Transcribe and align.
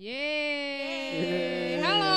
Yeay. 0.00 1.76
Halo, 1.84 2.16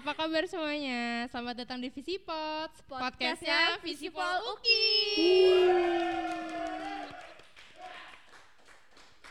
apa 0.00 0.16
kabar 0.16 0.48
semuanya? 0.48 1.28
Selamat 1.28 1.60
datang 1.60 1.76
di 1.76 1.92
Visipot, 1.92 2.72
podcastnya 2.88 3.76
Visipol 3.84 4.40
Uki. 4.56 4.88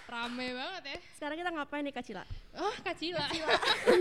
Rame 0.05 0.53
banget 0.53 0.83
ya. 0.85 0.97
Sekarang 1.17 1.33
kita 1.41 1.49
ngapain 1.49 1.81
nih 1.81 1.93
Kak 1.97 2.05
Cila? 2.05 2.21
Oh, 2.61 2.75
Kacila. 2.85 3.25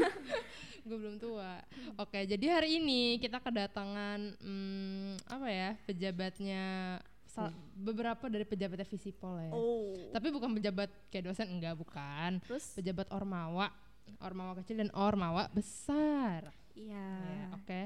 Gue 0.85 0.97
belum 1.01 1.17
tua. 1.17 1.65
Oke, 1.97 2.29
jadi 2.29 2.61
hari 2.61 2.77
ini 2.77 3.17
kita 3.25 3.41
kedatangan 3.41 4.37
hmm, 4.37 5.33
apa 5.33 5.49
ya? 5.49 5.81
Pejabatnya 5.89 7.01
sal- 7.33 7.57
beberapa 7.73 8.29
dari 8.29 8.45
pejabatnya 8.45 8.85
Visipol 8.85 9.41
ya. 9.41 9.51
Oh. 9.51 9.97
Tapi 10.13 10.29
bukan 10.29 10.53
pejabat 10.53 10.93
kayak 11.09 11.33
dosen 11.33 11.49
enggak, 11.49 11.75
bukan. 11.75 12.45
Terus? 12.45 12.77
Pejabat 12.77 13.09
Ormawa. 13.09 13.73
Ormawa 14.21 14.53
kecil 14.61 14.85
dan 14.85 14.91
Ormawa 14.93 15.49
besar. 15.49 16.53
Iya. 16.73 17.09
Ya, 17.21 17.47
Oke. 17.53 17.81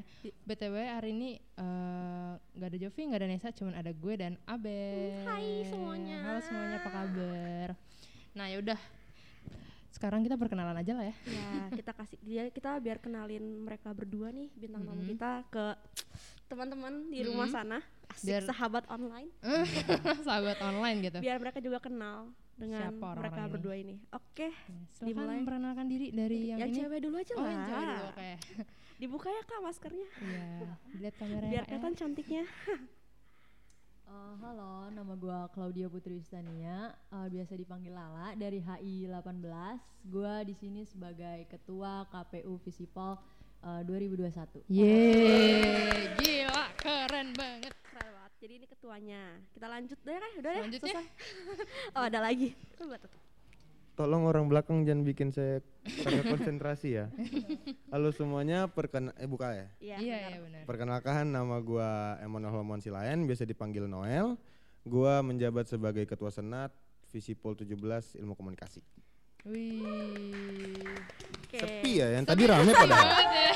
BTW 0.47 0.75
hari 0.79 1.11
ini 1.11 1.31
eh, 1.39 2.33
nggak 2.55 2.69
ada 2.71 2.79
Jovi, 2.79 3.01
nggak 3.07 3.21
ada 3.23 3.29
Nesa, 3.29 3.49
cuman 3.51 3.75
ada 3.75 3.91
gue 3.91 4.15
dan 4.15 4.35
Abe. 4.47 5.15
hai 5.27 5.67
semuanya. 5.67 6.19
Halo 6.23 6.41
semuanya, 6.43 6.77
apa 6.79 6.91
kabar? 6.91 7.69
Nah, 8.35 8.47
yaudah. 8.51 8.79
Sekarang 9.97 10.21
kita 10.21 10.37
perkenalan 10.37 10.77
aja 10.77 10.93
lah 10.93 11.09
ya. 11.09 11.15
Ya, 11.25 11.49
kita 11.73 11.91
kasih 11.91 12.21
dia 12.21 12.45
kita 12.49 12.77
biar 12.77 13.01
kenalin 13.01 13.41
mereka 13.59 13.89
berdua 13.91 14.29
nih 14.29 14.53
bintang 14.55 14.85
tamu 14.85 15.01
Mhm. 15.01 15.09
kita 15.09 15.31
ke 15.49 15.65
teman-teman 16.47 17.09
di 17.09 17.25
rumah 17.25 17.49
Mhm. 17.49 17.55
sana. 17.55 17.79
Asik 18.07 18.29
Biar- 18.29 18.45
sahabat 18.45 18.85
online. 18.87 19.33
Sahabat 20.29 20.61
online 20.61 20.99
gitu. 21.03 21.19
Biar 21.19 21.41
mereka 21.41 21.59
juga 21.59 21.81
kenal 21.81 22.29
dengan 22.55 22.93
Siapa 22.93 22.93
orang-orang 23.03 23.21
mereka 23.25 23.41
ini? 23.41 23.51
berdua 23.51 23.75
ini. 23.75 23.95
Oke. 24.11 24.49
Silakan 24.93 25.07
dimulai. 25.07 25.37
memperkenalkan 25.39 25.87
diri 25.87 26.07
dari 26.11 26.39
yang, 26.47 26.59
yang 26.59 26.71
ini. 26.71 26.79
cewek 26.79 26.99
dulu 27.01 27.17
aja 27.17 27.33
Oh, 27.33 27.41
lah. 27.41 27.51
yang 27.51 27.65
cewek 27.67 27.87
dulu, 27.87 28.05
oke. 28.07 28.31
Dibuka 28.97 29.29
ya 29.29 29.43
Kak 29.43 29.61
maskernya. 29.63 30.09
Iya, 30.19 30.69
lihat 31.01 31.15
Biar 31.53 31.65
kelihatan 31.65 31.93
cantiknya. 31.95 32.45
Eh, 34.07 34.35
halo, 34.39 34.87
nama 34.95 35.19
gua 35.19 35.51
Claudia 35.51 35.91
Putri 35.91 36.15
Wistania, 36.15 36.95
eh, 37.11 37.27
biasa 37.27 37.59
dipanggil 37.59 37.91
Lala 37.91 38.39
dari 38.39 38.63
HI 38.63 39.11
18. 39.11 39.83
Gua 40.07 40.47
di 40.47 40.55
sini 40.55 40.87
sebagai 40.87 41.43
ketua 41.51 42.07
KPU 42.07 42.55
Visipol 42.63 43.19
eh, 43.67 43.83
2021. 43.83 44.63
Yeay, 44.71 46.15
gila, 46.23 46.71
keren 46.79 47.35
banget. 47.35 47.75
Keren 47.83 48.11
banget. 48.15 48.33
Jadi 48.39 48.53
ini 48.63 48.67
ketuanya. 48.71 49.43
Kita 49.51 49.67
lanjut 49.67 49.99
deh? 49.99 50.23
Udah 50.39 50.53
ya? 50.55 50.63
Selanjutnya. 50.63 50.95
Selesai. 51.03 51.95
oh, 51.99 52.05
ada 52.07 52.19
lagi. 52.23 52.55
Coba 52.79 53.03
tuh. 53.03 53.26
Tolong 53.97 54.29
orang 54.29 54.45
belakang 54.45 54.85
jangan 54.85 55.09
bikin 55.09 55.33
saya 55.33 55.65
pada 56.05 56.21
konsentrasi 56.21 57.01
ya. 57.01 57.09
Halo 57.89 58.13
semuanya, 58.13 58.69
perken 58.69 59.09
eh 59.17 59.25
buka 59.25 59.57
ya. 59.57 59.67
Iya. 59.81 59.97
Iya, 59.97 59.97
benar. 59.97 60.29
iya 60.29 60.39
benar. 60.45 60.63
Perkenalkan 60.69 61.25
nama 61.33 61.57
gua 61.65 62.21
Emanuel 62.21 62.53
Holmon 62.53 62.85
Silayan, 62.85 63.25
biasa 63.25 63.49
dipanggil 63.49 63.89
Noel. 63.89 64.37
Gua 64.85 65.25
menjabat 65.25 65.65
sebagai 65.65 66.05
ketua 66.05 66.29
senat 66.29 66.77
Visipol 67.09 67.57
17 67.57 67.73
Ilmu 68.21 68.37
Komunikasi. 68.37 68.85
Wih. 69.49 69.81
Oke. 71.49 71.57
Sepi 71.57 71.97
ya, 71.97 72.21
yang 72.21 72.29
tadi 72.29 72.45
rame 72.45 72.77
padahal. 72.77 73.09
ya. 73.33 73.53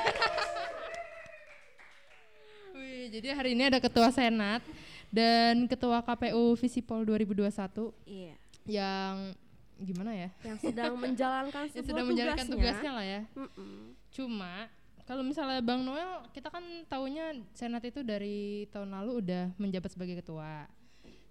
Wih, 2.81 3.13
jadi 3.13 3.29
hari 3.37 3.53
ini 3.53 3.69
ada 3.69 3.77
ketua 3.77 4.09
senat 4.09 4.65
dan 5.13 5.69
ketua 5.69 6.01
KPU 6.01 6.57
Visipol 6.57 7.05
2021 7.05 7.93
Iya. 8.09 8.35
yang 8.65 9.37
gimana 9.81 10.13
ya? 10.13 10.29
Yang 10.43 10.59
sedang 10.63 10.93
menjalankan 10.95 11.63
Yang 11.67 11.73
sebuah 11.75 11.89
sedang 11.89 12.07
menjalankan 12.07 12.47
tugasnya. 12.47 12.61
tugasnya 12.63 12.91
lah 12.93 13.07
ya. 13.07 13.21
Mm-mm. 13.35 13.75
Cuma 14.11 14.55
kalau 15.03 15.23
misalnya 15.23 15.59
Bang 15.59 15.83
Noel, 15.83 16.23
kita 16.31 16.49
kan 16.49 16.63
taunya 16.87 17.33
senat 17.51 17.83
itu 17.83 18.01
dari 18.01 18.71
tahun 18.71 18.95
lalu 18.95 19.13
udah 19.19 19.45
menjabat 19.57 19.91
sebagai 19.91 20.19
ketua. 20.19 20.71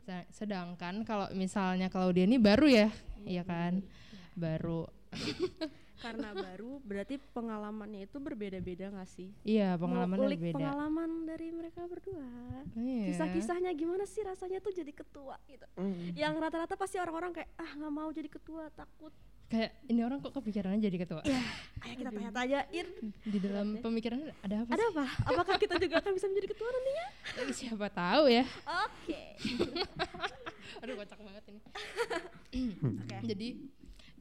Se- 0.03 0.27
Sedangkan 0.35 1.01
kalau 1.03 1.31
misalnya 1.31 1.87
Claudia 1.87 2.27
ini 2.27 2.35
baru 2.35 2.67
ya, 2.67 2.87
iya 3.23 3.41
kan? 3.41 3.79
Baru. 4.35 4.83
Karena 5.99 6.29
baru 6.47 6.79
berarti 6.81 7.15
pengalamannya 7.35 8.07
itu 8.07 8.17
berbeda-beda 8.17 8.89
gak 8.95 9.09
sih? 9.11 9.29
Iya, 9.43 9.75
Mau 9.75 9.87
pengalamannya 9.87 10.27
ulik 10.27 10.39
beda. 10.41 10.55
pengalaman 10.55 11.09
dari 11.27 11.47
mereka 11.51 11.81
berdua. 11.85 12.27
Iya. 12.79 13.05
Kisah-kisahnya 13.13 13.71
gimana 13.75 14.03
sih 14.07 14.23
rasanya 14.23 14.63
tuh 14.63 14.71
jadi 14.71 14.91
ketua 14.95 15.35
gitu. 15.45 15.67
Yang 16.15 16.33
rata-rata 16.39 16.75
pasti 16.79 16.97
orang-orang 16.97 17.35
kayak 17.35 17.49
ah 17.59 17.71
nggak 17.75 17.93
mau 17.93 18.09
jadi 18.09 18.29
ketua 18.31 18.71
takut. 18.73 19.11
Kayak 19.49 19.81
ini 19.89 20.05
orang 20.05 20.21
kok 20.21 20.29
kepikirannya 20.29 20.77
jadi 20.77 20.97
ketua? 21.01 21.25
Ayo 21.25 21.93
kita 21.97 22.13
tanya-tanyain. 22.13 22.87
Di 23.25 23.39
dalam 23.41 23.81
pemikirannya 23.81 24.29
ada 24.45 24.55
apa 24.61 24.69
Ada 24.77 24.83
apa? 24.93 25.05
Apakah 25.25 25.55
kita 25.57 25.81
juga 25.81 26.05
akan 26.05 26.11
bisa 26.13 26.29
menjadi 26.29 26.47
ketua 26.53 26.69
nantinya? 26.69 27.07
sih? 27.49 27.65
Siapa 27.65 27.89
tahu 27.89 28.29
ya. 28.29 28.45
Oke. 28.85 29.21
Aduh 30.85 30.93
kocak 31.01 31.17
banget 31.17 31.43
ini. 31.49 31.61
Oke. 33.01 33.15
Jadi 33.25 33.47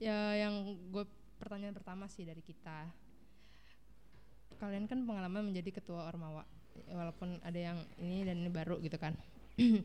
ya 0.01 0.17
yang 0.49 0.55
gue 0.89 1.05
pertanyaan 1.49 1.73
pertama 1.73 2.05
sih 2.13 2.29
dari 2.29 2.45
kita. 2.45 2.85
Kalian 4.61 4.85
kan 4.85 5.01
pengalaman 5.09 5.49
menjadi 5.49 5.81
ketua 5.81 6.05
Ormawa. 6.05 6.45
Walaupun 6.93 7.41
ada 7.41 7.57
yang 7.57 7.81
ini 7.97 8.29
dan 8.29 8.37
ini 8.45 8.53
baru 8.53 8.77
gitu 8.85 9.01
kan. 9.01 9.17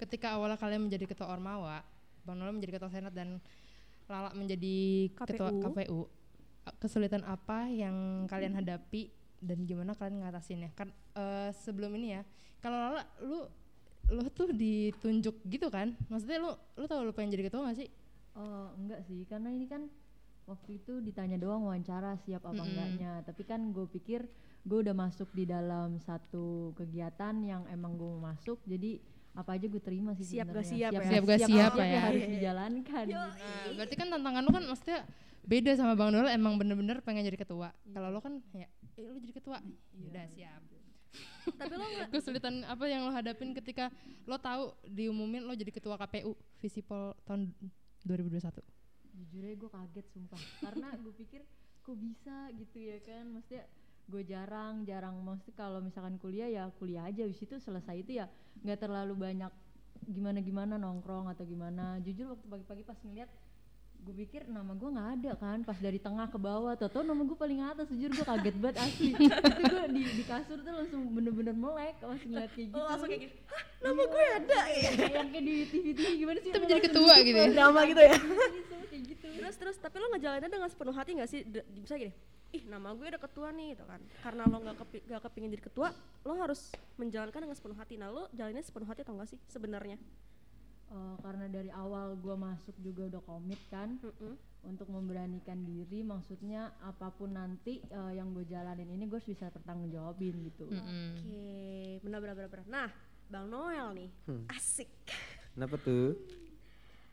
Ketika 0.00 0.36
awalnya 0.36 0.60
kalian 0.60 0.84
menjadi 0.84 1.08
ketua 1.08 1.32
Ormawa, 1.32 1.80
Bang 2.28 2.36
Noel 2.36 2.52
menjadi 2.52 2.76
ketua 2.76 2.92
Senat 2.92 3.16
dan 3.16 3.40
Lala 4.04 4.36
menjadi 4.36 5.08
ketua 5.16 5.48
KPU. 5.48 5.64
KPU. 5.64 6.00
Kesulitan 6.76 7.24
apa 7.24 7.72
yang 7.72 8.28
kalian 8.28 8.52
hadapi 8.52 9.08
dan 9.40 9.64
gimana 9.64 9.96
kalian 9.96 10.20
ngatasinnya? 10.20 10.76
Kan 10.76 10.92
eh, 11.16 11.48
sebelum 11.56 11.96
ini 11.96 12.20
ya, 12.20 12.22
kalau 12.60 12.76
Lala 12.76 13.02
lu 13.24 13.48
lu 14.12 14.26
tuh 14.28 14.52
ditunjuk 14.52 15.40
gitu 15.48 15.72
kan? 15.72 15.96
Maksudnya 16.12 16.42
lu 16.42 16.52
lu 16.76 16.84
tahu 16.84 17.06
lu 17.06 17.16
pengen 17.16 17.32
jadi 17.32 17.48
ketua 17.48 17.70
gak 17.70 17.80
sih? 17.80 17.88
Oh, 18.34 18.74
enggak 18.78 19.00
sih, 19.06 19.26
karena 19.26 19.50
ini 19.50 19.66
kan 19.66 19.90
waktu 20.50 20.82
itu 20.82 20.98
ditanya 20.98 21.38
doang 21.38 21.70
wawancara 21.70 22.18
siap 22.26 22.42
apa 22.42 22.58
Mm-mm. 22.58 22.66
enggaknya. 22.66 23.12
Tapi 23.22 23.42
kan 23.46 23.70
gue 23.70 23.86
pikir 23.86 24.26
gue 24.66 24.78
udah 24.82 24.92
masuk 24.92 25.30
di 25.32 25.46
dalam 25.46 25.96
satu 26.02 26.74
kegiatan 26.76 27.32
yang 27.40 27.62
emang 27.70 27.96
gue 27.96 28.08
mau 28.18 28.28
masuk, 28.34 28.60
jadi 28.66 29.00
apa 29.30 29.54
aja 29.56 29.70
gue 29.70 29.78
terima 29.78 30.10
sih 30.18 30.26
Siap 30.26 30.50
gak 30.50 30.66
sebenarnya. 30.66 30.74
siap 30.74 30.92
ya? 30.92 31.06
Siap 31.06 31.24
gak 31.24 31.40
siap 31.46 31.72
ya, 31.78 31.86
ya? 31.86 32.00
harus 32.02 32.24
dijalankan. 32.26 33.04
Nah, 33.08 33.30
berarti 33.78 33.94
kan 33.94 34.06
tantangan 34.10 34.42
lu 34.42 34.50
kan 34.50 34.64
maksudnya 34.66 34.98
beda 35.46 35.70
sama 35.78 35.94
Bang 35.94 36.10
Noel 36.12 36.28
emang 36.34 36.58
bener-bener 36.58 36.98
pengen 37.00 37.22
jadi 37.24 37.38
ketua. 37.38 37.70
Kalau 37.94 38.10
lu 38.10 38.20
kan 38.20 38.42
ya, 38.52 38.66
eh 38.98 39.06
lu 39.06 39.16
jadi 39.22 39.34
ketua. 39.38 39.62
Ya 39.96 40.06
udah 40.10 40.26
siap. 40.28 40.60
Tapi 41.56 41.72
lo 41.78 41.84
nggak 41.86 42.08
Kesulitan 42.14 42.66
apa 42.66 42.84
yang 42.90 43.06
lo 43.06 43.14
hadapin 43.14 43.54
ketika 43.54 43.88
lo 44.26 44.36
tahu 44.36 44.74
diumumin 44.84 45.46
lo 45.46 45.54
jadi 45.54 45.70
ketua 45.72 45.96
KPU 45.96 46.34
Visipol 46.58 47.14
tahun 47.24 47.54
2021? 48.04 48.79
Jujur 49.20 49.42
aja 49.44 49.56
gue 49.56 49.70
kaget 49.70 50.06
sumpah. 50.16 50.42
Karena 50.64 50.88
gue 50.96 51.14
pikir 51.14 51.40
kok 51.80 51.96
bisa 51.96 52.48
gitu 52.56 52.78
ya 52.80 52.98
kan? 53.04 53.24
Maksudnya 53.28 53.64
gue 54.10 54.22
jarang 54.24 54.74
jarang. 54.88 55.16
Maksudnya 55.20 55.56
kalau 55.56 55.80
misalkan 55.84 56.16
kuliah 56.16 56.48
ya 56.48 56.64
kuliah 56.80 57.04
aja. 57.06 57.28
Habis 57.28 57.40
itu 57.44 57.56
selesai 57.60 58.00
itu 58.00 58.18
ya 58.18 58.26
nggak 58.64 58.80
terlalu 58.80 59.14
banyak 59.16 59.52
gimana 60.08 60.40
gimana 60.40 60.74
nongkrong 60.80 61.28
atau 61.28 61.44
gimana. 61.44 62.00
Jujur 62.00 62.32
waktu 62.32 62.46
pagi-pagi 62.48 62.82
pas 62.88 62.98
ngeliat 63.04 63.28
gue 64.00 64.14
pikir 64.24 64.48
nama 64.48 64.72
gue 64.72 64.88
nggak 64.88 65.08
ada 65.20 65.32
kan 65.36 65.58
pas 65.60 65.76
dari 65.76 66.00
tengah 66.00 66.26
ke 66.32 66.38
bawah. 66.40 66.72
Tau 66.74 66.88
tau 66.88 67.04
nama 67.04 67.20
gue 67.20 67.36
paling 67.36 67.60
atas 67.60 67.86
jujur 67.92 68.10
gue 68.10 68.26
kaget 68.26 68.56
banget 68.56 68.76
asli. 68.80 69.10
Itu 69.18 69.64
gue 69.68 69.84
di, 69.92 70.02
di 70.20 70.24
kasur 70.24 70.58
tuh 70.64 70.72
langsung 70.72 71.02
bener-bener 71.12 71.52
melek 71.52 72.00
pas 72.00 72.16
ngeliat 72.16 72.50
kayak 72.56 72.68
gitu 72.72 72.80
lo 72.80 72.84
langsung 72.88 73.08
kayak 73.12 73.22
gini, 73.28 73.34
Hah, 73.44 73.62
nama 73.84 74.02
gue 74.08 74.24
ada 74.24 74.60
ya. 74.72 74.90
yang 75.20 75.28
kayak 75.28 75.44
di 75.44 75.54
TV-TV 75.68 76.08
gimana 76.16 76.38
sih? 76.40 76.50
Itu 76.50 76.58
menjadi 76.58 76.80
langsung 76.80 76.96
ketua 76.96 77.14
gitu, 77.20 77.26
gitu 77.28 77.38
ya? 77.38 77.48
Drama 77.52 77.80
gitu 77.84 78.02
ya. 78.02 78.16
gitu, 78.58 78.74
kayak 78.88 79.02
gitu. 79.04 79.26
Terus 79.36 79.54
terus 79.60 79.76
tapi 79.76 79.96
lo 80.00 80.06
ngejalaninnya 80.16 80.50
dengan 80.50 80.68
sepenuh 80.72 80.94
hati 80.96 81.10
nggak 81.20 81.30
sih? 81.30 81.40
Bisa 81.84 81.94
gini 82.00 82.14
ih 82.50 82.66
nama 82.66 82.90
gue 82.98 83.06
ada 83.06 83.20
ketua 83.20 83.54
nih 83.54 83.78
gitu 83.78 83.84
kan. 83.86 84.00
Karena 84.26 84.42
lo 84.50 84.58
nggak 84.58 84.76
kepi 84.82 84.98
nggak 85.06 85.22
kepingin 85.22 85.50
jadi 85.54 85.64
ketua 85.70 85.88
lo 86.26 86.34
harus 86.34 86.74
menjalankan 86.98 87.40
dengan 87.46 87.56
sepenuh 87.56 87.78
hati. 87.78 87.94
Nah 87.94 88.08
lo 88.10 88.26
jalannya 88.34 88.62
sepenuh 88.64 88.88
hati 88.90 89.00
atau 89.06 89.14
enggak 89.14 89.28
sih 89.30 89.38
sebenarnya 89.46 89.96
Eh, 90.90 91.16
karena 91.22 91.46
dari 91.46 91.70
awal 91.70 92.18
gue 92.18 92.34
masuk 92.34 92.74
juga 92.82 93.06
udah 93.06 93.22
komit 93.22 93.62
kan 93.70 93.94
Mm-mm. 94.02 94.34
untuk 94.66 94.90
memberanikan 94.90 95.62
diri 95.62 96.02
maksudnya 96.02 96.74
apa 96.82 97.14
pun 97.14 97.30
nanti 97.30 97.78
eh, 97.78 98.12
yang 98.18 98.34
gue 98.34 98.42
jalanin 98.50 98.90
ini 98.90 99.06
gue 99.06 99.14
harus 99.14 99.30
bisa 99.30 99.54
bertanggung 99.54 99.94
jawabin 99.94 100.34
gitu. 100.50 100.66
Mm-mm. 100.66 101.22
oke 101.22 101.46
benar 102.02 102.18
benar 102.18 102.34
benar 102.34 102.50
benar 102.50 102.66
nah 102.66 102.90
bang 103.30 103.46
Noel 103.46 103.88
nih. 103.94 104.10
Asik. 104.50 104.90
Kenapa 105.54 105.78
tuh? 105.78 106.18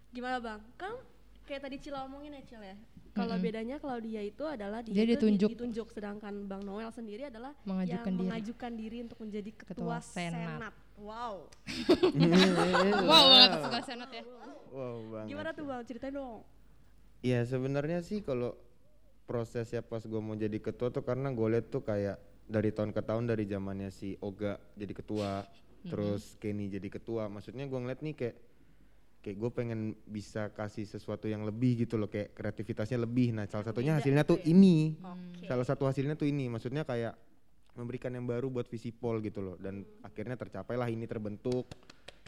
gimana 0.10 0.42
bang? 0.42 0.58
Kan 0.74 0.98
kayak 1.46 1.70
tadi 1.70 1.78
Cila 1.78 2.10
omongin 2.10 2.34
ya 2.34 2.42
Cil 2.50 2.64
ya 2.66 2.74
kalau 3.18 3.34
Mm-mm. 3.34 3.44
bedanya 3.44 3.76
Claudia 3.78 4.22
itu 4.22 4.44
adalah 4.46 4.80
dia, 4.80 4.94
Dia 4.94 5.04
itu 5.04 5.10
di- 5.10 5.16
ditunjuk. 5.18 5.50
ditunjuk 5.52 5.88
sedangkan 5.90 6.46
Bang 6.46 6.62
Noel 6.62 6.88
sendiri 6.90 7.26
adalah 7.26 7.58
Mengajukan 7.64 7.98
yang 7.98 8.14
diri. 8.14 8.22
mengajukan 8.22 8.72
diri 8.72 8.98
untuk 9.02 9.18
menjadi 9.20 9.50
ketua, 9.52 9.98
Ketua 9.98 9.98
Senat. 10.00 10.50
Senat. 10.54 10.74
Wow. 10.98 11.34
wow 13.06 13.24
banget 13.28 13.50
ketua 13.60 13.82
senat 13.84 14.10
ya 14.12 14.24
Wow 14.68 14.96
banget. 15.08 15.28
Gimana 15.28 15.50
tuh 15.52 15.64
Bang? 15.66 15.82
Ceritain 15.84 16.14
dong. 16.14 16.42
Ya 17.20 17.40
sebenarnya 17.44 18.00
sih 18.00 18.22
kalau 18.22 18.54
prosesnya 19.24 19.82
pas 19.82 20.00
gue 20.00 20.18
mau 20.18 20.34
jadi 20.34 20.56
ketua 20.56 20.88
tuh 20.88 21.02
karena 21.02 21.30
gue 21.30 21.48
liat 21.50 21.68
tuh 21.68 21.82
kayak 21.82 22.16
dari 22.46 22.72
tahun 22.72 22.92
ke 22.92 23.02
tahun 23.02 23.26
dari 23.26 23.44
zamannya 23.44 23.90
si 23.90 24.16
Oga 24.18 24.56
jadi 24.74 24.94
ketua, 24.94 25.44
terus 25.84 26.38
Kenny 26.38 26.68
jadi 26.68 26.88
ketua. 26.88 27.28
Maksudnya 27.28 27.66
gue 27.66 27.76
ngeliat 27.76 28.00
nih 28.00 28.16
kayak 28.16 28.36
kayak 29.28 29.44
gue 29.44 29.52
pengen 29.52 29.92
bisa 30.08 30.56
kasih 30.56 30.88
sesuatu 30.88 31.28
yang 31.28 31.44
lebih 31.44 31.84
gitu 31.84 32.00
loh 32.00 32.08
kayak 32.08 32.32
kreativitasnya 32.32 33.04
lebih. 33.04 33.36
Nah 33.36 33.44
salah 33.44 33.68
satunya 33.68 34.00
hasilnya 34.00 34.24
gitu 34.24 34.32
tuh 34.32 34.40
ya? 34.40 34.56
ini. 34.56 34.96
Oke. 35.04 35.44
Salah 35.52 35.68
satu 35.68 35.84
hasilnya 35.84 36.16
tuh 36.16 36.32
ini. 36.32 36.48
Maksudnya 36.48 36.88
kayak 36.88 37.20
memberikan 37.76 38.16
yang 38.16 38.24
baru 38.24 38.48
buat 38.48 38.72
Visipol 38.72 39.20
gitu 39.20 39.44
loh 39.44 39.60
dan 39.60 39.84
akhirnya 40.00 40.40
tercapailah 40.40 40.88
ini 40.88 41.04
terbentuk. 41.12 41.68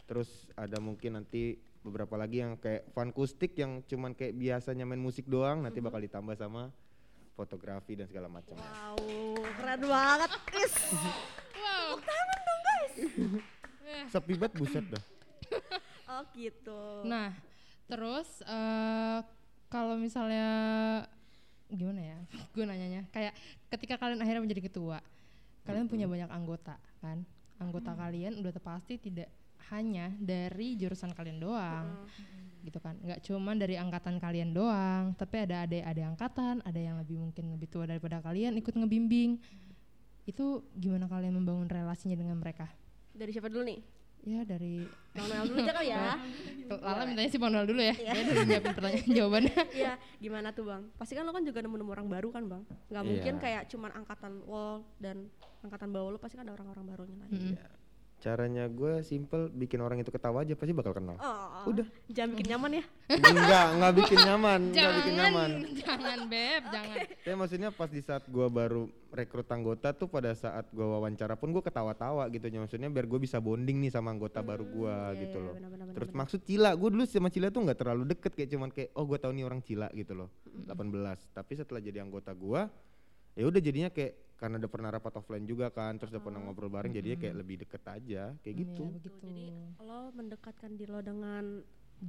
Terus 0.04 0.28
ada 0.52 0.76
mungkin 0.76 1.16
nanti 1.16 1.56
beberapa 1.80 2.20
lagi 2.20 2.44
yang 2.44 2.60
kayak 2.60 2.92
fankustik 2.92 3.56
yang 3.56 3.80
cuman 3.88 4.12
kayak 4.12 4.36
biasanya 4.36 4.84
main 4.84 5.00
musik 5.00 5.24
doang 5.24 5.64
nanti 5.64 5.80
bakal 5.80 6.04
ditambah 6.04 6.36
sama 6.36 6.68
fotografi 7.32 7.96
dan 7.96 8.12
segala 8.12 8.28
macam. 8.28 8.60
Wow, 8.60 9.40
keren 9.56 9.80
banget. 9.88 10.30
Is. 10.52 10.76
Wow. 11.60 12.00
Sepi 14.12 14.32
banget 14.32 14.54
buset 14.56 14.84
dah. 14.88 15.19
Oh 16.10 16.22
gitu. 16.34 17.06
Nah, 17.06 17.30
terus 17.86 18.42
eh 18.42 19.18
kalau 19.70 19.94
misalnya 19.94 20.46
gimana 21.70 22.02
ya? 22.02 22.18
Gue 22.54 22.66
nanyanya 22.66 23.06
kayak 23.14 23.34
ketika 23.70 23.94
kalian 24.02 24.18
akhirnya 24.18 24.42
menjadi 24.42 24.66
ketua, 24.66 24.98
kalian 25.62 25.86
punya 25.86 26.10
banyak 26.10 26.30
anggota 26.30 26.74
kan? 26.98 27.22
Anggota 27.62 27.94
kalian 27.94 28.42
udah 28.42 28.50
pasti 28.58 28.98
tidak 28.98 29.30
hanya 29.70 30.10
dari 30.18 30.74
jurusan 30.74 31.14
kalian 31.14 31.38
doang. 31.38 31.86
gitu 32.60 32.76
kan 32.76 32.92
nggak 33.00 33.24
cuman 33.24 33.56
dari 33.56 33.80
angkatan 33.80 34.20
kalian 34.20 34.52
doang 34.52 35.16
tapi 35.16 35.48
ada 35.48 35.64
ada 35.64 35.80
ada 35.80 36.12
angkatan 36.12 36.60
ada 36.60 36.76
yang 36.76 37.00
lebih 37.00 37.16
mungkin 37.16 37.56
lebih 37.56 37.72
tua 37.72 37.88
daripada 37.88 38.20
kalian 38.20 38.52
ikut 38.60 38.76
ngebimbing 38.76 39.40
itu 40.28 40.60
gimana 40.76 41.08
kalian 41.08 41.40
membangun 41.40 41.64
relasinya 41.64 42.20
dengan 42.20 42.36
mereka 42.36 42.68
Dari 43.16 43.32
siapa 43.32 43.48
dulu 43.48 43.64
nih? 43.64 43.80
Ya 44.20 44.44
dari 44.44 44.84
Bang 45.10 45.26
Noel 45.26 45.44
dulu 45.44 45.58
aja 45.58 45.72
kali 45.74 45.88
ya. 45.88 46.14
Lala 46.70 47.02
mintanya 47.02 47.28
si 47.28 47.38
Manuel 47.40 47.66
dulu 47.66 47.80
ya 47.80 47.94
dia 47.94 48.12
udah 48.14 48.44
nyiapin 48.46 48.72
pertanyaan 48.72 49.10
jawabannya 49.10 49.56
Iya, 49.80 49.92
gimana 50.18 50.48
tuh 50.52 50.64
bang? 50.68 50.82
Pasti 50.94 51.12
kan 51.16 51.24
lo 51.24 51.32
kan 51.32 51.42
juga 51.42 51.58
nemu-nemu 51.60 51.90
orang 51.90 52.06
baru 52.06 52.28
kan 52.30 52.44
bang? 52.46 52.62
Gak 52.86 52.94
Iya. 52.94 53.08
mungkin 53.08 53.34
kayak 53.38 53.62
cuman 53.66 53.90
angkatan 53.92 54.32
wall 54.44 54.84
dan 55.00 55.26
angkatan 55.60 55.88
bawah 55.90 56.14
lo 56.14 56.18
pasti 56.18 56.36
kan 56.36 56.44
ada 56.44 56.54
orang-orang 56.54 56.84
barunya 56.86 57.16
lagi. 57.18 57.56
Caranya 58.20 58.68
gue 58.68 59.00
simple 59.00 59.48
bikin 59.48 59.80
orang 59.80 60.04
itu 60.04 60.12
ketawa 60.12 60.44
aja 60.44 60.52
pasti 60.52 60.76
bakal 60.76 60.92
kenal. 60.92 61.16
Oh, 61.16 61.72
Udah. 61.72 61.88
Jangan 62.12 62.36
bikin 62.36 62.46
nyaman 62.52 62.70
ya. 62.76 62.84
enggak, 63.16 63.66
enggak 63.74 63.92
bikin 63.96 64.18
nyaman, 64.20 64.60
enggak 64.70 64.92
bikin 65.00 65.14
nyaman. 65.16 65.50
jangan 65.80 66.18
beb 66.28 66.62
jangan 66.74 66.96
Tapi 67.24 67.36
maksudnya 67.40 67.68
pas 67.72 67.88
di 67.88 68.02
saat 68.04 68.28
gua 68.28 68.52
baru 68.52 68.92
rekrut 69.10 69.48
anggota 69.48 69.96
tuh 69.96 70.06
pada 70.06 70.36
saat 70.36 70.68
gua 70.70 71.00
wawancara 71.00 71.34
pun 71.40 71.48
gua 71.50 71.64
ketawa-tawa 71.64 72.28
gitu 72.28 72.46
maksudnya 72.60 72.92
biar 72.92 73.08
gue 73.08 73.18
bisa 73.18 73.40
bonding 73.40 73.80
nih 73.82 73.90
sama 73.90 74.12
anggota 74.12 74.44
baru 74.44 74.68
gua 74.68 75.16
iya, 75.16 75.26
gitu 75.26 75.38
iya, 75.40 75.46
loh. 75.48 75.54
benar, 75.56 75.70
benar, 75.72 75.84
Terus 75.96 76.08
benar. 76.12 76.20
maksud 76.22 76.40
Cila, 76.44 76.70
gue 76.76 76.88
dulu 76.92 77.04
sama 77.08 77.28
Cila 77.32 77.48
tuh 77.48 77.60
nggak 77.64 77.78
terlalu 77.80 78.02
deket 78.12 78.32
kayak 78.36 78.50
cuman 78.52 78.68
kayak 78.70 78.90
oh 78.94 79.04
gua 79.08 79.18
tahu 79.18 79.32
nih 79.32 79.44
orang 79.48 79.60
Cila 79.64 79.88
gitu 79.96 80.12
loh. 80.12 80.28
18. 80.68 80.76
Tapi 81.32 81.52
setelah 81.56 81.80
jadi 81.80 82.04
anggota 82.04 82.36
gua 82.36 82.68
ya 83.34 83.48
udah 83.48 83.60
jadinya 83.62 83.88
kayak 83.88 84.29
karena 84.40 84.56
udah 84.56 84.70
pernah 84.72 84.88
rapat 84.88 85.12
offline 85.14 85.44
juga 85.44 85.68
kan, 85.68 85.92
terus 85.94 86.10
udah 86.10 86.24
pernah 86.24 86.40
ngobrol 86.40 86.66
bareng 86.66 86.90
jadinya 86.90 87.20
kayak 87.20 87.36
lebih 87.36 87.56
deket 87.60 87.82
aja 87.84 88.22
kayak 88.40 88.56
gitu. 88.58 88.82
Iya, 88.82 88.94
begitu 88.96 89.16
Jadi 89.20 89.44
lo 89.78 90.00
mendekatkan 90.10 90.70
diri 90.74 90.88
lo 90.88 91.00
dengan 91.00 91.44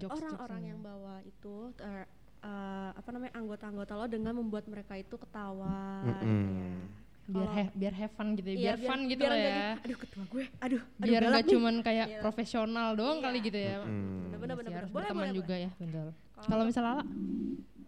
orang-orang 0.01 0.63
yang 0.65 0.79
bawa 0.79 1.19
itu 1.21 1.55
ter- 1.75 2.07
eh, 2.41 2.89
apa 2.95 3.09
namanya 3.11 3.35
anggota-anggota 3.35 3.93
lo 3.93 4.07
dengan 4.07 4.33
membuat 4.33 4.63
mereka 4.65 4.95
itu 4.95 5.13
ketawa. 5.13 6.01
gitu 6.01 6.23
ya. 6.23 6.31
Mm-mm. 6.31 6.73
biar 7.21 7.47
he- 7.53 7.71
biar 7.77 7.93
have 7.93 8.11
fun 8.11 8.33
gitu 8.33 8.49
ya 8.49 8.55
Iya, 8.57 8.73
biar, 8.73 8.89
fun 8.89 8.99
gitu 9.05 9.21
biar 9.21 9.31
lah 9.31 9.39
ya 9.39 9.47
gitu, 9.47 9.83
aduh 9.85 9.97
ketua 10.01 10.23
gue, 10.25 10.43
aduh, 10.51 10.81
aduh 10.81 10.81
biar 11.05 11.21
nggak 11.21 11.37
nih." 11.37 11.51
cuman 11.53 11.75
kayak 11.79 12.07
Iya. 12.09 12.19
profesional 12.19 12.87
doang 12.91 13.19
kali 13.21 13.37
Iya. 13.37 13.45
gitu 13.45 13.59
ya 13.61 13.75
Mm. 13.77 13.85
Bener, 13.85 14.37
bener, 14.41 14.41
Masih 14.51 14.57
bener. 14.57 14.73
harus 14.73 14.89
Boleh, 14.89 15.05
berteman 15.05 15.21
boleh, 15.23 15.37
juga 15.37 15.55
ya 15.55 15.69
bener 15.77 16.07
Kalau- 16.11 16.47
kalau 16.49 16.63
misalnya 16.65 16.91
Lala 16.91 17.03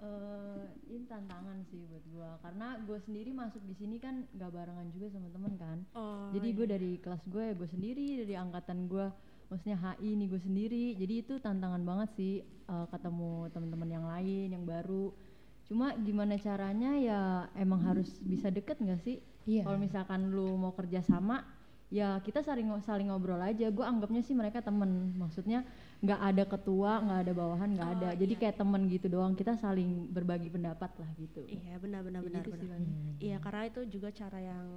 Eh, 0.04 0.64
ini 0.92 1.08
tantangan 1.08 1.64
sih 1.72 1.80
buat 1.88 2.04
gua. 2.12 2.36
Karena 2.44 2.76
gue 2.84 3.00
sendiri 3.08 3.32
masuk 3.32 3.64
di 3.64 3.72
sini 3.72 3.98
kan 4.04 4.28
gak 4.36 4.52
barengan 4.52 4.92
juga 4.92 5.16
sama 5.16 5.32
temen 5.32 5.54
kan. 5.56 5.78
Oh, 5.96 6.28
jadi 6.36 6.48
iya. 6.52 6.58
gue 6.60 6.66
dari 6.68 6.92
kelas 7.00 7.24
gue 7.32 7.44
ya 7.44 7.54
gue 7.56 7.70
sendiri 7.72 8.08
dari 8.28 8.36
angkatan 8.36 8.92
gue 8.92 9.08
maksudnya 9.48 9.78
HI 9.80 10.10
nih 10.20 10.28
gue 10.28 10.42
sendiri. 10.44 10.86
Jadi 11.00 11.14
itu 11.24 11.34
tantangan 11.40 11.82
banget 11.88 12.10
sih 12.20 12.34
eh, 12.44 12.86
ketemu 12.92 13.48
teman-teman 13.56 13.90
yang 13.90 14.06
lain 14.12 14.48
yang 14.52 14.66
baru. 14.68 15.16
Cuma 15.64 15.96
gimana 15.96 16.36
caranya 16.36 16.92
ya 17.00 17.22
emang 17.56 17.80
harus 17.88 18.20
bisa 18.20 18.52
deket 18.52 18.84
nggak 18.84 19.00
sih? 19.00 19.24
Iya. 19.44 19.68
kalau 19.68 19.76
misalkan 19.76 20.32
lu 20.32 20.56
mau 20.56 20.72
kerja 20.72 21.04
sama 21.04 21.44
ya 21.92 22.16
kita 22.24 22.44
saling 22.44 22.68
saling 22.84 23.08
ngobrol 23.08 23.40
aja. 23.40 23.72
Gue 23.72 23.88
anggapnya 23.88 24.20
sih 24.20 24.36
mereka 24.36 24.60
temen. 24.60 25.16
Maksudnya 25.16 25.64
nggak 26.04 26.20
ada 26.20 26.44
ketua 26.44 26.92
nggak 27.00 27.20
ada 27.24 27.32
bawahan 27.32 27.70
nggak 27.72 27.88
Oh, 27.88 27.96
ada 27.96 28.10
jadi 28.14 28.34
kayak 28.36 28.56
temen 28.60 28.82
gitu 28.92 29.08
doang 29.08 29.34
kita 29.34 29.56
saling 29.56 30.12
berbagi 30.12 30.52
pendapat 30.52 30.92
lah 31.00 31.10
gitu 31.16 31.48
Iya 31.48 31.80
benar 31.80 32.04
benar 32.04 32.20
Kayak 32.20 32.28
benar 32.28 32.44
gitu 32.44 32.58
benar. 32.60 32.80
Iya 33.24 33.38
karena 33.40 33.62
itu 33.66 33.82
juga 33.88 34.10
cara 34.12 34.40
yang 34.44 34.68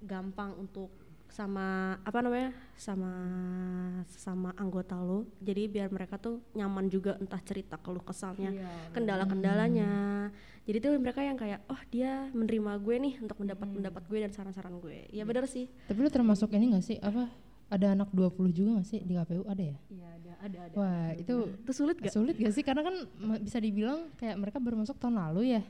gampang 0.00 0.56
untuk 0.56 0.88
sama 1.28 1.92
apa 2.00 2.24
namanya 2.24 2.56
sama 2.72 3.12
sama 4.08 4.56
anggota 4.56 4.96
lo. 4.96 5.28
Jadi 5.38 5.68
biar 5.68 5.92
mereka 5.92 6.16
tuh 6.16 6.40
nyaman 6.56 6.88
juga 6.88 7.20
entah 7.20 7.36
cerita 7.44 7.76
keluh 7.76 8.00
kesalnya, 8.00 8.48
Iya, 8.48 8.64
kendala-kendalanya. 8.96 9.92
Jadi 10.64 10.78
tuh 10.80 10.96
mereka 10.96 11.20
yang 11.20 11.36
kayak 11.36 11.60
oh 11.68 11.80
dia 11.88 12.32
menerima 12.32 12.80
gue 12.80 12.96
nih 12.96 13.14
untuk 13.20 13.36
mendapat 13.40 13.68
pendapat 13.68 14.02
gue 14.04 14.18
dan 14.20 14.32
saran-saran 14.32 14.80
gue. 14.80 15.04
Iya 15.12 15.28
benar 15.28 15.44
sih. 15.44 15.68
tapi 15.84 16.00
lu 16.00 16.08
termasuk 16.08 16.48
ini 16.52 16.72
gak 16.72 16.84
sih 16.84 16.96
apa 16.96 17.28
ada 17.68 17.92
anak 17.92 18.08
20 18.10 18.48
juga 18.50 18.80
gak 18.80 18.88
sih 18.88 19.00
di 19.04 19.12
KPU 19.12 19.44
ada 19.44 19.60
ya? 19.60 19.76
Iya 19.88 20.08
ada 20.16 20.32
ada 20.40 20.58
ada. 20.68 20.74
Wah 20.74 21.08
itu 21.12 21.34
Itu 21.52 21.70
sulit 21.72 21.96
gak? 22.00 22.12
sulit 22.12 22.36
gak 22.36 22.52
sih? 22.52 22.64
Karena 22.64 22.80
kan 22.80 22.94
bisa 23.38 23.60
dibilang 23.60 24.08
kayak 24.16 24.36
mereka 24.40 24.56
baru 24.56 24.80
masuk 24.80 24.96
tahun 24.96 25.20
lalu 25.20 25.52
ya. 25.52 25.62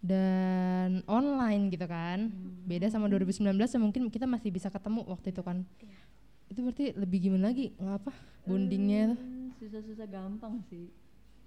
Dan 0.00 1.02
online 1.04 1.68
gitu 1.68 1.84
kan. 1.84 2.32
Beda 2.64 2.88
sama 2.88 3.08
2019 3.08 3.52
yang 3.52 3.82
mungkin 3.82 4.08
kita 4.08 4.24
masih 4.24 4.48
bisa 4.48 4.72
ketemu 4.72 5.04
waktu 5.04 5.32
itu 5.32 5.42
kan. 5.44 5.64
Itu 6.48 6.62
berarti 6.62 6.94
lebih 6.94 7.18
gimana 7.28 7.52
lagi? 7.52 7.74
Bondingnya 8.46 9.12
tuh 9.12 9.18
Hmm, 9.18 9.50
susah-susah 9.58 10.06
gampang 10.06 10.62
sih. 10.70 10.88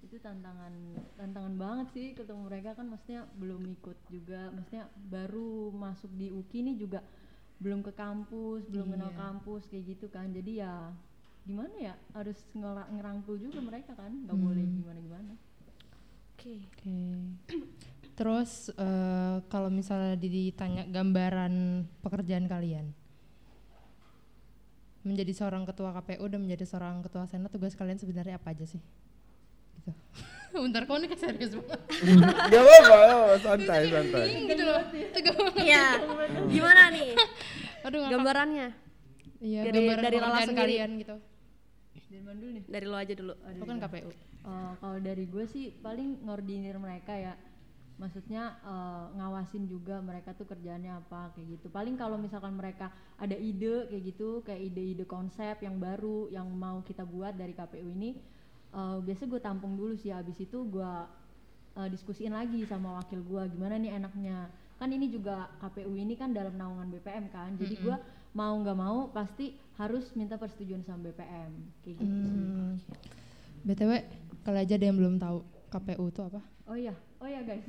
Itu 0.00 0.16
tantangan 0.20 0.72
tantangan 1.16 1.54
banget 1.56 1.86
sih 1.96 2.06
ketemu 2.12 2.46
mereka 2.46 2.76
kan. 2.76 2.86
Maksudnya 2.86 3.24
belum 3.34 3.64
ikut 3.80 3.96
juga. 4.06 4.52
Maksudnya 4.52 4.86
baru 5.08 5.72
masuk 5.72 6.10
di 6.14 6.28
UKI 6.28 6.58
ini 6.62 6.72
juga 6.76 7.00
belum 7.60 7.80
ke 7.80 7.92
kampus 7.92 8.64
belum 8.66 8.88
kenal 8.90 9.12
Iya. 9.12 9.18
kampus 9.20 9.62
kayak 9.68 9.84
gitu 9.86 10.06
kan 10.08 10.32
jadi 10.32 10.52
ya 10.58 10.74
gimana 11.42 11.72
ya 11.76 11.94
harus 12.12 12.36
ngera- 12.52 12.88
ngerangkul 12.88 13.36
juga 13.36 13.60
mereka 13.60 13.92
kan 13.92 14.12
nggak 14.12 14.36
boleh 14.36 14.64
Hmm. 14.64 14.76
gimana 14.76 14.98
gimana 14.98 15.32
Oke. 16.34 16.56
Oke. 16.72 16.96
Terus 18.16 18.72
eh, 18.72 19.36
kalau 19.46 19.68
misalnya 19.68 20.16
ditanya 20.16 20.88
gambaran 20.88 21.52
pekerjaan 22.00 22.48
kalian 22.48 22.96
menjadi 25.00 25.32
seorang 25.32 25.64
ketua 25.64 25.92
KPU 25.94 26.24
dan 26.28 26.40
menjadi 26.40 26.64
seorang 26.64 27.00
ketua 27.00 27.24
senat 27.24 27.48
tugas 27.48 27.72
kalian 27.72 27.96
sebenarnya 27.96 28.36
apa 28.36 28.52
aja 28.52 28.64
sih? 28.64 28.80
Gitu. 29.76 29.92
Bentar 30.50 30.82
kok 30.82 30.96
ini 30.98 31.06
kayak 31.06 31.22
serius 31.22 31.52
banget. 31.54 31.80
Gak 32.50 32.60
apa-apa, 32.60 32.98
oh, 33.08 33.34
santai 33.38 33.80
santai. 33.86 34.24
gitu 34.44 34.62
loh. 34.62 34.82
Tegang 35.14 35.36
banget. 35.38 35.62
Iya. 35.62 35.86
Gimana 36.50 36.82
nih 36.90 37.10
Aduh 37.86 38.00
gambarannya 38.06 38.68
Iya, 39.40 39.60
dari- 39.64 39.76
gambaran 39.88 40.02
dari 40.04 40.18
Lala 40.20 40.40
kalian 40.44 40.90
gitu. 41.00 41.16
dari 42.10 42.20
mana 42.20 42.36
dulu 42.36 42.50
nih 42.52 42.64
dari 42.66 42.86
lo 42.86 42.96
aja 42.98 43.14
dulu. 43.14 43.34
Itu 43.38 43.64
kan 43.64 43.76
KPU. 43.78 44.10
Eh, 44.40 44.72
kalau 44.76 44.98
dari 44.98 45.24
gue 45.24 45.44
sih 45.46 45.70
paling 45.78 46.24
ngordinir 46.24 46.76
mereka 46.76 47.12
ya 47.12 47.32
maksudnya 47.96 48.56
eh, 48.60 49.04
ngawasin 49.14 49.64
juga 49.64 50.00
mereka 50.00 50.32
tuh 50.32 50.44
kerjaannya 50.44 50.92
apa 50.98 51.32
kayak 51.32 51.46
gitu 51.54 51.66
paling 51.68 51.94
kalau 51.94 52.16
misalkan 52.16 52.56
mereka 52.56 52.88
ada 53.16 53.36
ide 53.36 53.84
kayak 53.86 54.04
gitu 54.08 54.40
kayak 54.40 54.60
ide-ide 54.62 55.04
konsep 55.04 55.60
yang 55.60 55.76
baru 55.76 56.28
yang 56.28 56.48
mau 56.48 56.80
kita 56.80 57.04
buat 57.04 57.36
dari 57.36 57.52
KPU 57.52 57.92
ini 57.92 58.16
eh, 58.70 58.98
biasa 59.02 59.22
gue 59.26 59.40
tampung 59.40 59.74
dulu 59.74 59.94
sih 59.94 60.10
habis 60.10 60.38
itu 60.38 60.58
gue 60.66 60.92
eh, 61.76 61.88
diskusiin 61.90 62.32
lagi 62.32 62.64
sama 62.66 62.98
wakil 63.02 63.20
gue 63.22 63.42
gimana 63.54 63.76
nih 63.76 63.96
enaknya 63.96 64.50
kan 64.80 64.88
ini 64.88 65.12
juga 65.12 65.52
KPU 65.60 65.92
ini 65.92 66.16
kan 66.16 66.32
dalam 66.32 66.56
naungan 66.56 66.88
BPM 66.88 67.28
kan 67.28 67.52
jadi 67.60 67.74
gue 67.76 67.96
mau 68.32 68.54
nggak 68.56 68.78
mau 68.78 69.10
pasti 69.12 69.52
harus 69.76 70.08
minta 70.16 70.38
persetujuan 70.40 70.80
sama 70.86 71.10
BPM 71.10 71.52
kayak 71.84 71.96
gitu 72.00 72.28
Hmm. 72.28 72.74
BTW, 73.60 73.92
kalau 74.40 74.56
aja 74.56 74.72
ada 74.72 74.86
yang 74.88 74.96
belum 74.96 75.20
tahu 75.20 75.44
KPU 75.68 76.08
itu 76.08 76.20
apa? 76.24 76.40
Oh 76.64 76.72
iya, 76.72 76.96
oh 77.20 77.28
iya 77.28 77.44
guys, 77.44 77.68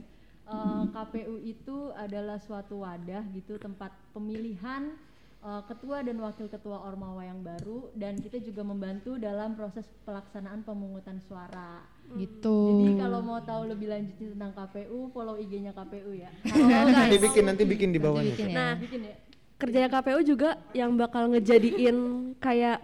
Eh, 0.52 0.84
KPU 0.92 1.36
itu 1.40 1.92
adalah 1.96 2.36
suatu 2.40 2.84
wadah 2.84 3.24
gitu 3.32 3.56
tempat 3.56 3.92
pemilihan 4.12 4.96
uh, 5.42 5.62
ketua 5.66 6.02
dan 6.02 6.18
wakil 6.22 6.48
ketua 6.48 6.78
Ormawa 6.82 7.26
yang 7.26 7.42
baru 7.42 7.90
dan 7.94 8.18
kita 8.18 8.38
juga 8.40 8.62
membantu 8.62 9.18
dalam 9.18 9.58
proses 9.58 9.86
pelaksanaan 10.06 10.62
pemungutan 10.62 11.18
suara. 11.22 11.82
Gitu. 12.12 12.58
Jadi 12.86 12.94
kalau 13.00 13.20
mau 13.24 13.40
tahu 13.40 13.72
lebih 13.72 13.88
lanjut 13.88 14.16
tentang 14.20 14.52
KPU, 14.52 15.10
follow 15.12 15.40
IG-nya 15.40 15.72
KPU 15.72 16.12
ya. 16.12 16.30
nanti 16.96 17.18
bikin 17.18 17.44
nanti 17.48 17.64
bikin 17.64 17.90
di 17.92 18.00
bawahnya. 18.00 18.36
bikin 18.36 18.48
ya. 18.52 18.56
Nah, 18.56 18.72
Bikin 18.78 19.00
ya. 19.08 19.16
kerjanya 19.58 19.90
KPU 19.90 20.20
juga 20.26 20.50
yang 20.74 20.94
bakal 20.96 21.32
ngejadiin 21.32 21.98
kayak 22.38 22.84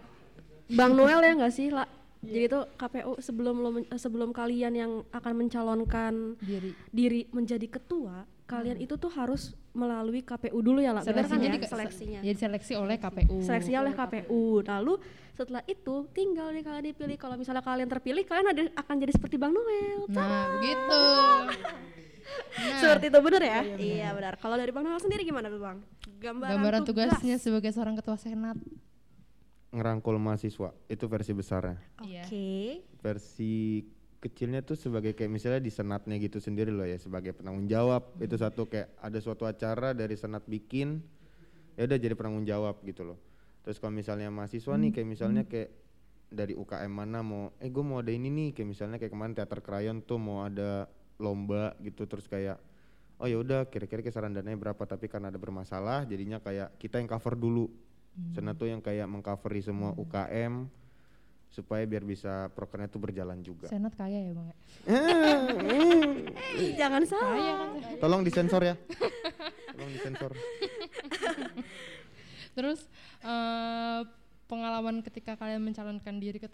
Bang 0.67 0.99
Noel 0.99 1.23
ya 1.23 1.31
nggak 1.31 1.53
sih, 1.55 1.71
lah. 1.71 1.87
Jadi 2.19 2.45
tuh 2.49 2.63
KPU 2.75 3.21
sebelum 3.21 3.55
lo 3.61 3.69
men- 3.71 3.87
eh, 3.87 3.95
sebelum 3.95 4.35
kalian 4.35 4.73
yang 4.73 4.91
akan 5.13 5.33
mencalonkan 5.37 6.35
diri 6.41 6.71
diri 6.91 7.21
menjadi 7.31 7.67
ketua, 7.69 8.25
kalian 8.49 8.81
itu 8.81 8.97
tuh 8.97 9.11
harus 9.13 9.55
melalui 9.77 10.19
KPU 10.19 10.57
dulu 10.57 10.79
ya 10.79 10.91
lah. 10.91 11.01
Benar 11.01 11.23
kan 11.23 11.29
Seleksinya 11.31 11.47
ya? 11.47 11.53
di- 11.55 11.69
Seleksinya. 11.69 12.19
jadi 12.21 12.37
seleksi 12.39 12.73
oleh 12.73 12.97
KPU 12.97 13.37
Seleksinya 13.39 13.79
oleh 13.79 13.93
KPU. 13.93 14.41
Lalu 14.59 14.93
setelah 15.31 15.61
itu 15.63 15.95
tinggal 16.11 16.49
nih 16.49 16.61
kalian 16.61 16.85
dipilih. 16.87 17.15
Kalau 17.15 17.35
misalnya 17.35 17.61
kalian 17.61 17.85
terpilih, 17.87 18.23
kalian 18.23 18.47
ada 18.47 18.61
akan 18.75 18.95
jadi 18.97 19.13
seperti 19.13 19.37
Bang 19.37 19.53
Noel. 19.53 20.09
nah 20.09 20.49
begitu 20.51 21.01
nah 22.59 22.77
Seperti 22.77 23.05
itu 23.07 23.19
benar 23.21 23.41
ya? 23.41 23.61
Iya 23.77 24.07
benar. 24.11 24.33
Kalau 24.35 24.53
dari 24.53 24.69
Bang 24.69 24.83
Noel 24.83 24.97
sendiri 24.97 25.21
gimana 25.21 25.47
tuh 25.47 25.61
Bang? 25.61 25.77
Gambaran, 26.17 26.51
gambaran 26.51 26.81
tugas. 26.83 27.13
tugasnya 27.13 27.37
sebagai 27.37 27.69
seorang 27.69 27.93
ketua 27.93 28.17
senat 28.17 28.57
Ngerangkul 29.67 30.15
mahasiswa 30.15 30.71
itu 30.87 31.05
versi 31.05 31.31
besarnya. 31.31 31.77
Iya. 32.01 32.23
Oke. 32.23 32.81
Versi 32.97 33.83
kecilnya 34.17 34.65
tuh 34.65 34.73
sebagai 34.73 35.13
kayak 35.13 35.29
misalnya 35.29 35.61
di 35.61 35.69
senatnya 35.69 36.17
gitu 36.17 36.41
sendiri 36.41 36.73
loh 36.73 36.85
ya 36.89 36.97
sebagai 36.97 37.37
penanggung 37.37 37.69
jawab. 37.69 38.17
Itu 38.17 38.35
satu 38.37 38.65
kayak 38.65 38.97
ada 38.97 39.17
suatu 39.21 39.45
acara 39.45 39.93
dari 39.93 40.17
senat 40.17 40.45
bikin 40.49 41.01
ya 41.77 41.85
udah 41.85 41.97
jadi 42.01 42.13
penanggung 42.17 42.45
jawab 42.45 42.81
gitu 42.81 43.05
loh. 43.05 43.19
Terus 43.61 43.77
kalau 43.77 43.93
misalnya 43.93 44.33
mahasiswa 44.33 44.73
nih 44.73 44.91
kayak 44.95 45.07
misalnya 45.07 45.43
kayak 45.45 45.69
dari 46.27 46.57
UKM 46.57 46.91
mana 46.91 47.23
mau 47.23 47.55
eh 47.61 47.69
gue 47.69 47.83
mau 47.85 48.01
ada 48.01 48.09
ini 48.09 48.33
nih. 48.33 48.49
Kayak 48.57 48.67
misalnya 48.73 48.97
kayak 48.97 49.13
kemarin 49.13 49.33
teater 49.37 49.59
krayon 49.61 50.01
tuh 50.01 50.17
mau 50.17 50.41
ada 50.41 50.89
lomba 51.21 51.77
gitu 51.81 52.05
terus 52.05 52.29
kayak 52.29 52.61
oh 53.17 53.25
ya 53.25 53.41
udah 53.41 53.69
kira-kira 53.69 54.01
kisaran 54.01 54.33
dananya 54.33 54.57
berapa? 54.57 54.81
Tapi 54.81 55.05
karena 55.05 55.29
ada 55.29 55.37
bermasalah 55.37 56.09
jadinya 56.09 56.41
kayak 56.41 56.73
kita 56.81 56.97
yang 56.97 57.09
cover 57.09 57.37
dulu. 57.37 57.69
Senat 58.33 58.57
tuh 58.57 58.65
yang 58.65 58.81
kayak 58.81 59.05
mengcoveri 59.05 59.61
semua 59.61 59.93
UKM 59.93 60.65
supaya 61.47 61.83
biar 61.83 62.03
bisa 62.03 62.51
prokernya 62.51 62.85
tuh 62.85 62.99
berjalan 62.99 63.39
juga 63.39 63.65
senat 63.67 63.93
kaya 63.93 64.19
ya 64.19 64.31
bang 64.31 64.47
Ih, 66.57 66.73
jangan 66.75 67.03
salah. 67.03 67.69
Tolong 67.97 68.21
disensor 68.21 68.61
ya. 68.63 68.75
Tolong 69.69 69.91
disensor. 69.91 70.31
terus 72.53 72.89
eh, 73.21 74.01
pengalaman 74.45 75.01
ketika 75.01 75.37
kalian 75.37 75.61
mencalonkan 75.61 76.17
diri 76.17 76.37
ke 76.37 76.49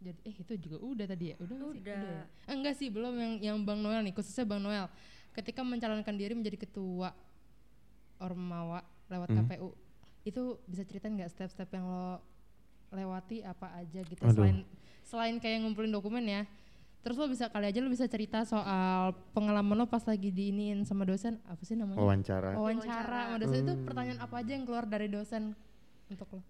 jadi 0.00 0.16
eh 0.24 0.36
itu 0.38 0.52
juga 0.56 0.76
udah 0.80 1.06
tadi 1.06 1.24
ya 1.30 1.36
udah 1.38 1.56
sih? 1.56 1.80
Udah. 1.82 1.98
ya? 2.00 2.22
Eh, 2.46 2.54
enggak 2.54 2.74
sih 2.74 2.88
belum 2.88 3.14
yang 3.14 3.32
yang 3.42 3.56
bang 3.60 3.78
Noel 3.78 4.00
nih 4.00 4.14
khususnya 4.14 4.46
bang 4.46 4.60
Noel 4.60 4.86
ketika 5.30 5.60
mencalonkan 5.60 6.14
diri 6.14 6.32
menjadi 6.32 6.56
ketua 6.58 7.12
ormawa 8.18 8.80
lewat 9.06 9.28
Hmm. 9.28 9.44
KPU 9.44 9.68
itu 10.22 10.42
bisa 10.64 10.84
ceritain 10.84 11.16
nggak 11.16 11.30
step-step 11.30 11.68
yang 11.70 11.84
lo 11.84 12.20
lewati 12.90 13.46
apa 13.46 13.70
aja 13.78 14.00
gitu 14.02 14.22
Aduh. 14.26 14.34
selain 14.42 14.58
selain 15.06 15.36
kayak 15.42 15.66
ngumpulin 15.66 15.90
dokumen 15.90 16.22
ya. 16.26 16.42
Terus 17.00 17.16
lo 17.16 17.32
bisa 17.32 17.48
kali 17.48 17.72
aja 17.72 17.80
lo 17.80 17.88
bisa 17.88 18.04
cerita 18.04 18.44
soal 18.44 19.16
pengalaman 19.32 19.72
lo 19.72 19.88
pas 19.88 20.04
lagi 20.04 20.28
diiniin 20.28 20.84
sama 20.84 21.08
dosen 21.08 21.40
apa 21.48 21.62
sih 21.64 21.72
namanya? 21.72 21.96
Wawancara. 21.96 22.60
wawancara 22.60 23.20
sama 23.32 23.38
dosen 23.40 23.58
itu 23.64 23.72
pertanyaan 23.88 24.20
apa 24.20 24.34
aja 24.44 24.52
yang 24.52 24.64
keluar 24.68 24.84
dari 24.84 25.08
dosen 25.08 25.56
untuk 26.12 26.28
lo? 26.36 26.42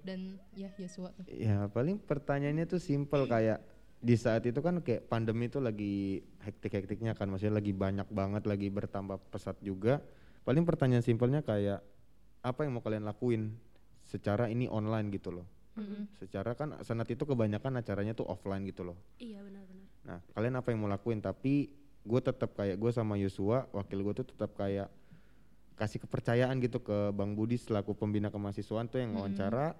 Dan 0.00 0.40
ya 0.56 0.72
Yosua 0.80 1.12
tuh. 1.12 1.28
Ya 1.28 1.68
paling 1.68 2.00
pertanyaannya 2.00 2.64
tuh 2.64 2.80
simple 2.80 3.28
kayak 3.28 3.60
di 4.04 4.16
saat 4.16 4.44
itu 4.48 4.60
kan 4.64 4.80
kayak 4.80 5.08
pandemi 5.08 5.52
itu 5.52 5.60
lagi 5.60 6.20
hektik-hektiknya 6.44 7.16
kan 7.16 7.28
maksudnya 7.28 7.56
lagi 7.60 7.72
banyak 7.72 8.08
banget 8.08 8.42
lagi 8.48 8.72
bertambah 8.72 9.20
pesat 9.28 9.60
juga. 9.60 10.00
Paling 10.48 10.64
pertanyaan 10.64 11.04
simpelnya 11.04 11.44
kayak 11.44 11.84
apa 12.44 12.60
yang 12.64 12.76
mau 12.76 12.84
kalian 12.84 13.04
lakuin 13.04 13.52
secara 14.04 14.48
ini 14.52 14.68
online 14.68 15.08
gitu 15.12 15.32
loh 15.32 15.48
secara 16.22 16.54
kan 16.54 16.78
senat 16.86 17.10
itu 17.10 17.26
kebanyakan 17.26 17.82
acaranya 17.82 18.14
tuh 18.14 18.30
offline 18.30 18.62
gitu 18.62 18.86
loh 18.86 18.94
Iya 19.18 19.42
benar-benar. 19.42 19.84
Nah, 20.04 20.20
kalian 20.36 20.54
apa 20.60 20.68
yang 20.70 20.84
mau 20.84 20.90
lakuin? 20.92 21.18
Tapi 21.24 21.72
gue 22.04 22.20
tetap 22.20 22.52
kayak 22.52 22.76
gue 22.76 22.90
sama 22.92 23.16
Yosua, 23.16 23.64
wakil 23.72 24.04
gue 24.04 24.14
tuh 24.20 24.26
tetap 24.28 24.52
kayak 24.54 24.92
kasih 25.74 25.98
kepercayaan 26.06 26.60
gitu 26.62 26.84
ke 26.84 27.10
Bang 27.16 27.34
Budi 27.34 27.58
selaku 27.58 27.96
pembina 27.96 28.28
kemahasiswaan 28.30 28.86
tuh 28.86 29.02
yang 29.02 29.16
wawancara. 29.16 29.74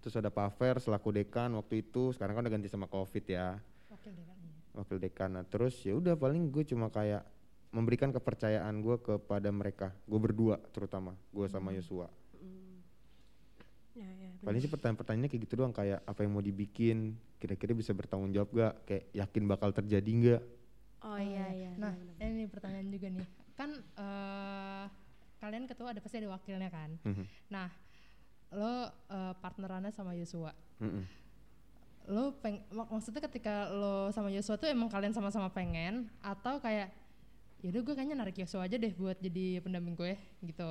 Terus 0.00 0.16
ada 0.16 0.32
Pak 0.32 0.56
Fer 0.56 0.80
selaku 0.80 1.12
dekan 1.12 1.52
waktu 1.60 1.84
itu, 1.84 2.16
sekarang 2.16 2.40
kan 2.40 2.42
udah 2.48 2.54
ganti 2.56 2.72
sama 2.72 2.88
Covid 2.88 3.20
ya, 3.28 3.60
wakil 3.92 4.16
dekan 4.16 4.36
iya. 4.40 4.52
wakil 4.72 4.96
dekan. 4.96 5.30
Nah, 5.36 5.44
terus 5.44 5.76
ya 5.84 5.92
udah 5.92 6.16
paling 6.16 6.48
gue 6.48 6.64
cuma 6.64 6.88
kayak 6.88 7.20
memberikan 7.68 8.08
kepercayaan 8.08 8.80
gue 8.80 8.96
kepada 8.96 9.52
mereka, 9.52 9.92
gue 10.08 10.16
berdua 10.16 10.56
terutama, 10.72 11.12
gue 11.36 11.44
sama 11.52 11.76
Yosua. 11.76 12.08
Ya, 14.00 14.08
ya. 14.16 14.30
Paling 14.40 14.58
sih 14.58 14.72
pertanyaan-pertanyaannya 14.72 15.28
kayak 15.28 15.42
gitu 15.44 15.54
doang 15.54 15.70
kayak 15.70 16.00
apa 16.02 16.24
yang 16.24 16.32
mau 16.32 16.40
dibikin, 16.40 16.98
kira-kira 17.36 17.72
bisa 17.72 17.92
bertanggung 17.92 18.32
jawab 18.32 18.48
gak, 18.50 18.74
kayak 18.84 19.04
yakin 19.12 19.44
bakal 19.44 19.68
terjadi 19.70 20.08
nggak? 20.10 20.42
Oh 21.00 21.16
iya 21.16 21.48
iya. 21.48 21.72
nah 21.76 21.96
ini 22.20 22.44
pertanyaan 22.44 22.92
juga 22.92 23.08
nih 23.08 23.24
kan 23.56 23.72
eh 23.72 24.84
kalian 25.38 25.64
ketua 25.64 25.92
ada 25.92 26.00
pasti 26.00 26.20
ada 26.20 26.28
wakilnya 26.28 26.68
kan 26.68 26.92
Mhm. 27.00 27.24
nah 27.48 27.72
lo 28.52 28.84
eh, 29.08 29.32
partnerannya 29.34 29.88
sama 29.90 30.12
Yosua 30.12 30.52
Mm-mm. 30.76 31.00
lo 32.04 32.36
peng 32.36 32.60
mak- 32.68 32.92
maksudnya 32.92 33.24
ketika 33.24 33.72
lo 33.72 34.12
sama 34.12 34.28
Yosua 34.28 34.60
tuh 34.60 34.68
emang 34.68 34.92
kalian 34.92 35.16
sama-sama 35.16 35.48
pengen 35.48 36.12
atau 36.20 36.60
kayak 36.60 36.92
yaudah 37.60 37.80
gue 37.80 37.94
kayaknya 37.94 38.16
narik 38.16 38.36
Yosua 38.36 38.68
aja 38.68 38.76
deh 38.76 38.92
buat 38.92 39.16
jadi 39.16 39.64
pendamping 39.64 39.96
gue 39.96 40.12
gitu 40.42 40.68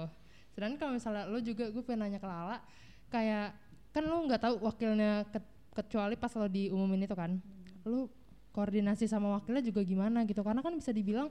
sedangkan 0.54 0.78
kalau 0.78 0.94
misalnya 0.94 1.26
lo 1.26 1.42
juga 1.42 1.74
gue 1.74 1.82
pengen 1.82 2.06
nanya 2.06 2.22
ke 2.22 2.30
Lala 2.30 2.62
kayak 3.10 3.54
kan 3.90 4.04
lo 4.06 4.22
nggak 4.26 4.42
tahu 4.42 4.56
wakilnya 4.64 5.26
ke- 5.34 5.58
kecuali 5.76 6.16
pas 6.16 6.34
lo 6.38 6.46
diumumin 6.46 7.06
itu 7.06 7.16
kan 7.18 7.42
lo 7.86 8.10
koordinasi 8.54 9.06
sama 9.06 9.38
wakilnya 9.38 9.62
juga 9.66 9.82
gimana 9.82 10.26
gitu 10.26 10.42
karena 10.42 10.62
kan 10.62 10.74
bisa 10.74 10.94
dibilang 10.94 11.30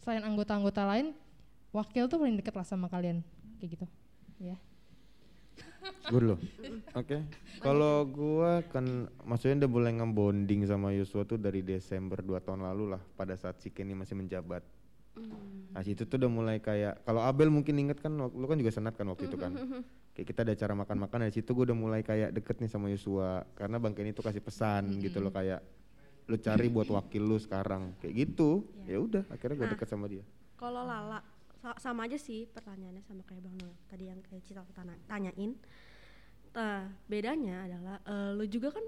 selain 0.00 0.24
anggota-anggota 0.24 0.84
lain 0.88 1.12
wakil 1.72 2.08
tuh 2.08 2.16
paling 2.20 2.36
deket 2.40 2.54
lah 2.56 2.64
sama 2.64 2.88
kalian 2.88 3.20
kayak 3.60 3.76
gitu 3.76 3.86
ya 4.40 4.56
Gue 6.08 6.20
dulu. 6.20 6.36
Oke. 6.96 7.20
Kalau 7.60 8.04
gua 8.08 8.60
kan 8.70 9.08
maksudnya 9.24 9.64
udah 9.64 9.70
mulai 9.70 9.92
ngebonding 9.96 10.64
sama 10.64 10.92
Yosua 10.94 11.24
tuh 11.24 11.36
dari 11.40 11.60
Desember 11.64 12.20
2 12.20 12.44
tahun 12.44 12.60
lalu 12.64 12.96
lah 12.96 13.02
pada 13.16 13.34
saat 13.36 13.60
si 13.60 13.68
Kenny 13.68 13.92
masih 13.92 14.16
menjabat. 14.16 14.62
Nah 15.74 15.82
situ 15.82 16.06
tuh 16.06 16.16
udah 16.16 16.30
mulai 16.30 16.56
kayak 16.62 17.02
kalau 17.02 17.24
Abel 17.24 17.50
mungkin 17.50 17.74
inget 17.76 17.98
kan 17.98 18.14
lu 18.14 18.46
kan 18.46 18.56
juga 18.56 18.72
senat 18.72 18.94
kan 18.94 19.08
waktu 19.10 19.26
itu 19.26 19.36
kan. 19.36 19.52
Kayak 20.18 20.34
kita 20.34 20.40
ada 20.42 20.50
acara 20.58 20.74
makan-makan 20.74 21.18
dari 21.22 21.30
situ 21.30 21.54
gue 21.54 21.70
udah 21.70 21.78
mulai 21.78 22.02
kayak 22.02 22.34
deket 22.34 22.58
nih 22.58 22.66
sama 22.66 22.90
Yosua 22.90 23.46
karena 23.54 23.78
Bang 23.78 23.94
Kenny 23.94 24.10
tuh 24.10 24.26
kasih 24.26 24.42
pesan 24.42 24.98
gitu 24.98 25.22
loh 25.22 25.30
kayak 25.30 25.62
lu 26.26 26.34
cari 26.34 26.66
buat 26.66 26.90
wakil 26.90 27.22
lu 27.22 27.38
sekarang 27.38 27.94
kayak 28.02 28.26
gitu. 28.26 28.66
Ya 28.82 28.98
udah 28.98 29.22
akhirnya 29.30 29.54
gue 29.54 29.66
Nah. 29.70 29.74
deket 29.78 29.86
sama 29.86 30.10
dia. 30.10 30.26
Kalau 30.58 30.82
Lala 30.82 31.22
sa- 31.62 31.78
sama 31.78 32.10
aja 32.10 32.18
sih 32.18 32.50
pertanyaannya 32.50 33.06
sama 33.06 33.22
kayak 33.22 33.46
Bang 33.46 33.54
Noel 33.62 33.78
tadi 33.86 34.10
yang 34.10 34.18
kayak 34.18 34.42
Cita 34.42 34.66
tanyain. 35.06 35.54
Nah, 36.50 36.90
bedanya 37.06 37.70
adalah 37.70 38.02
eh, 38.02 38.30
lu 38.34 38.42
juga 38.50 38.74
kan 38.74 38.82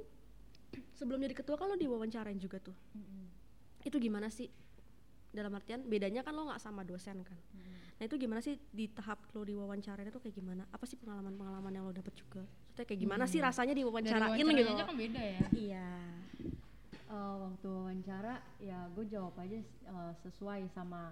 sebelum 0.98 1.22
jadi 1.22 1.38
ketua 1.38 1.54
kan 1.54 1.70
lu 1.70 1.78
diwawancarain 1.78 2.42
juga 2.42 2.58
tuh. 2.58 2.74
Itu 3.86 4.02
gimana 4.02 4.34
sih? 4.34 4.50
Dalam 5.30 5.52
artian 5.54 5.86
bedanya 5.86 6.26
kan 6.26 6.34
lo 6.34 6.50
nggak 6.50 6.58
sama 6.58 6.82
dosen 6.82 7.22
kan. 7.22 7.38
Nah 8.00 8.04
itu 8.08 8.16
gimana 8.16 8.40
sih 8.42 8.58
di 8.72 8.90
tahap 8.90 9.22
lo 9.36 9.46
diwawancarain 9.46 10.08
itu 10.08 10.18
kayak 10.18 10.34
gimana? 10.34 10.62
Apa 10.74 10.84
sih 10.88 10.96
pengalaman-pengalaman 10.98 11.70
yang 11.70 11.84
lo 11.86 11.92
dapet 11.94 12.14
juga? 12.16 12.42
Maksudnya 12.42 12.86
kayak 12.88 13.00
gimana 13.00 13.24
sih 13.28 13.38
rasanya 13.38 13.72
dari 13.76 13.82
diwawancarain 13.84 14.38
gitu? 14.40 14.72
aja 14.74 14.84
kan 14.88 14.96
beda 14.96 15.22
ya 15.22 15.44
Iya. 15.52 15.88
Eh, 17.10 17.34
waktu 17.42 17.66
wawancara 17.66 18.34
ya 18.62 18.86
gue 18.94 19.04
jawab 19.10 19.34
aja 19.38 19.58
eh, 19.62 20.12
sesuai 20.22 20.70
sama 20.70 21.10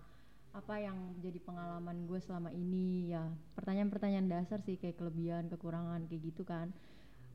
apa 0.55 0.75
yang 0.81 0.97
jadi 1.21 1.39
pengalaman 1.45 2.09
gue 2.09 2.19
selama 2.25 2.49
ini 2.55 3.13
ya 3.13 3.29
pertanyaan-pertanyaan 3.55 4.31
dasar 4.33 4.59
sih 4.65 4.81
kayak 4.81 4.97
kelebihan 4.97 5.47
kekurangan 5.47 6.09
kayak 6.09 6.23
gitu 6.33 6.43
kan 6.43 6.71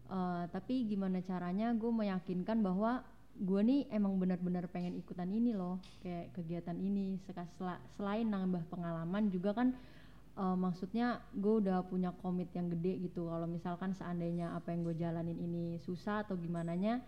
Eh, 0.03 0.45
tapi 0.51 0.83
gimana 0.83 1.23
caranya 1.23 1.71
gue 1.71 1.87
meyakinkan 1.87 2.59
bahwa 2.59 3.01
gue 3.33 3.61
nih 3.65 3.89
emang 3.89 4.21
benar-benar 4.21 4.69
pengen 4.69 4.93
ikutan 4.93 5.25
ini 5.33 5.57
loh 5.57 5.81
kayak 6.05 6.37
kegiatan 6.37 6.77
ini. 6.77 7.17
Selain 7.97 8.27
nambah 8.29 8.61
pengalaman 8.69 9.33
juga 9.33 9.57
kan 9.57 9.73
eh, 10.37 10.57
maksudnya 10.57 11.17
gue 11.33 11.53
udah 11.65 11.81
punya 11.89 12.13
komit 12.21 12.49
yang 12.53 12.69
gede 12.69 13.09
gitu. 13.09 13.29
Kalau 13.29 13.49
misalkan 13.49 13.97
seandainya 13.97 14.53
apa 14.53 14.69
yang 14.73 14.85
gue 14.85 14.95
jalanin 14.97 15.37
ini 15.37 15.81
susah 15.81 16.21
atau 16.25 16.37
gimana 16.37 16.77
nya 16.77 17.01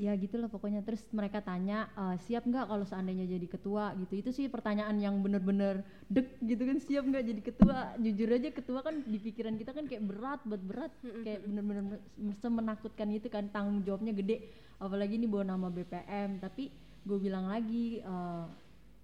ya 0.00 0.16
gitulah 0.16 0.48
pokoknya. 0.48 0.80
Terus 0.80 1.04
mereka 1.12 1.44
tanya 1.44 1.90
"Eh, 1.92 2.16
siap 2.24 2.48
nggak 2.48 2.64
kalau 2.70 2.84
seandainya 2.88 3.28
jadi 3.28 3.46
ketua? 3.50 3.92
Gitu. 4.00 4.12
Itu 4.24 4.30
sih 4.32 4.46
pertanyaan 4.48 4.96
yang 4.96 5.20
bener-bener 5.20 5.84
dek 6.08 6.40
gitu 6.40 6.62
kan. 6.64 6.78
Siap 6.80 7.04
nggak 7.04 7.24
jadi 7.28 7.40
ketua? 7.44 7.76
Jujur 8.00 8.28
aja 8.32 8.48
ketua 8.48 8.80
kan 8.80 8.94
di 9.04 9.18
pikiran 9.20 9.54
kita 9.60 9.76
kan 9.76 9.84
kayak 9.84 10.04
berat 10.08 10.40
buat 10.48 10.62
berat. 10.64 10.92
Kayak 11.02 11.44
bener-bener 11.44 11.84
me- 11.92 12.36
semenakutkan 12.40 13.08
itu 13.12 13.28
kan. 13.28 13.48
Tanggung 13.52 13.84
jawabnya 13.84 14.16
gede 14.16 14.48
apalagi 14.82 15.14
ini 15.14 15.24
bawa 15.24 15.46
nama 15.46 15.68
BPM 15.68 16.36
tapi 16.36 16.74
gue 17.00 17.18
bilang 17.18 17.46
lagi 17.46 17.98
eh, 17.98 18.44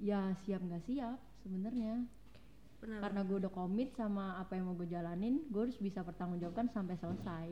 ya 0.00 0.20
siap 0.40 0.58
nggak 0.60 0.82
siap 0.84 1.14
sebenarnya 1.38 2.02
Benar. 2.78 2.98
karena 3.00 3.20
gue 3.22 3.36
udah 3.38 3.52
komit 3.52 3.90
sama 3.92 4.36
apa 4.36 4.54
yang 4.54 4.66
mau 4.66 4.74
gue 4.74 4.86
jalanin 4.86 5.42
gue 5.44 5.60
harus 5.60 5.74
bisa 5.76 6.02
pertanggungjawabkan 6.02 6.66
sampai 6.68 6.94
selesai 6.96 7.48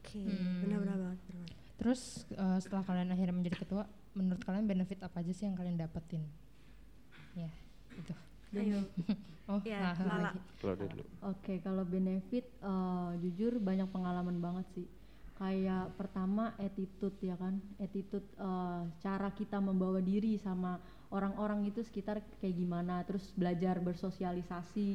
Oke, 0.00 0.20
Hmm. 0.20 0.64
benar-benar 0.64 0.96
banget. 0.98 1.20
benar 1.22 1.40
banget. 1.42 1.56
Terus 1.76 2.00
eh, 2.30 2.58
setelah 2.58 2.84
kalian 2.84 3.08
akhirnya 3.10 3.34
menjadi 3.34 3.56
ketua, 3.58 3.84
menurut 4.10 4.40
kalian 4.42 4.64
benefit 4.64 5.00
apa 5.00 5.16
aja 5.18 5.28
sih 5.30 5.44
yang 5.44 5.54
kalian 5.54 5.76
dapetin? 5.76 6.24
Ya, 7.32 7.48
itu. 7.90 8.12
Ayo. 8.52 8.80
Oh, 9.46 9.58
Iya, 9.60 9.82
Lala 9.82 10.06
Lala. 10.06 10.22
lagi. 10.30 10.40
Kalau 10.56 10.74
dulu. 10.78 11.02
Oke, 11.26 11.54
kalau 11.58 11.82
benefit 11.82 12.46
eh, 12.56 13.10
jujur 13.18 13.58
banyak 13.58 13.88
pengalaman 13.88 14.38
banget 14.38 14.66
sih. 14.72 14.86
Kayak 15.40 15.96
pertama 15.96 16.52
attitude 16.60 17.16
ya 17.24 17.32
kan, 17.40 17.56
attitude 17.80 18.28
eh, 18.36 18.82
cara 19.00 19.32
kita 19.32 19.56
membawa 19.56 19.96
diri 20.04 20.36
sama 20.36 20.76
orang-orang 21.08 21.64
itu 21.64 21.80
sekitar 21.80 22.20
kayak 22.44 22.60
gimana, 22.60 23.00
terus 23.08 23.32
belajar 23.32 23.80
bersosialisasi. 23.80 24.88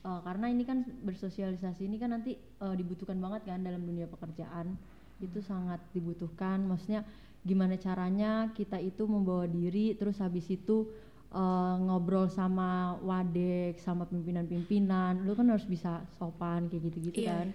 Eh, 0.00 0.20
karena 0.22 0.46
ini 0.46 0.62
kan 0.62 0.86
bersosialisasi 0.86 1.90
ini 1.90 1.98
kan 1.98 2.14
nanti 2.14 2.38
eh, 2.38 2.74
dibutuhkan 2.78 3.18
banget 3.18 3.50
kan 3.50 3.66
dalam 3.66 3.82
dunia 3.82 4.06
pekerjaan. 4.06 4.78
Itu 5.18 5.42
sangat 5.42 5.82
dibutuhkan. 5.90 6.62
Maksudnya 6.70 7.02
gimana 7.42 7.74
caranya 7.74 8.46
kita 8.54 8.78
itu 8.78 9.10
membawa 9.10 9.50
diri, 9.50 9.98
terus 9.98 10.22
habis 10.22 10.46
itu 10.54 10.86
eh, 11.34 11.74
ngobrol 11.82 12.30
sama 12.30 12.94
wadek 13.02 13.74
sama 13.82 14.06
pimpinan-pimpinan 14.06 15.26
lu 15.26 15.34
kan 15.34 15.50
harus 15.50 15.66
bisa 15.66 16.06
sopan 16.14 16.70
kayak 16.70 16.94
gitu-gitu 16.94 17.26
Iya. 17.26 17.42
kan 17.42 17.46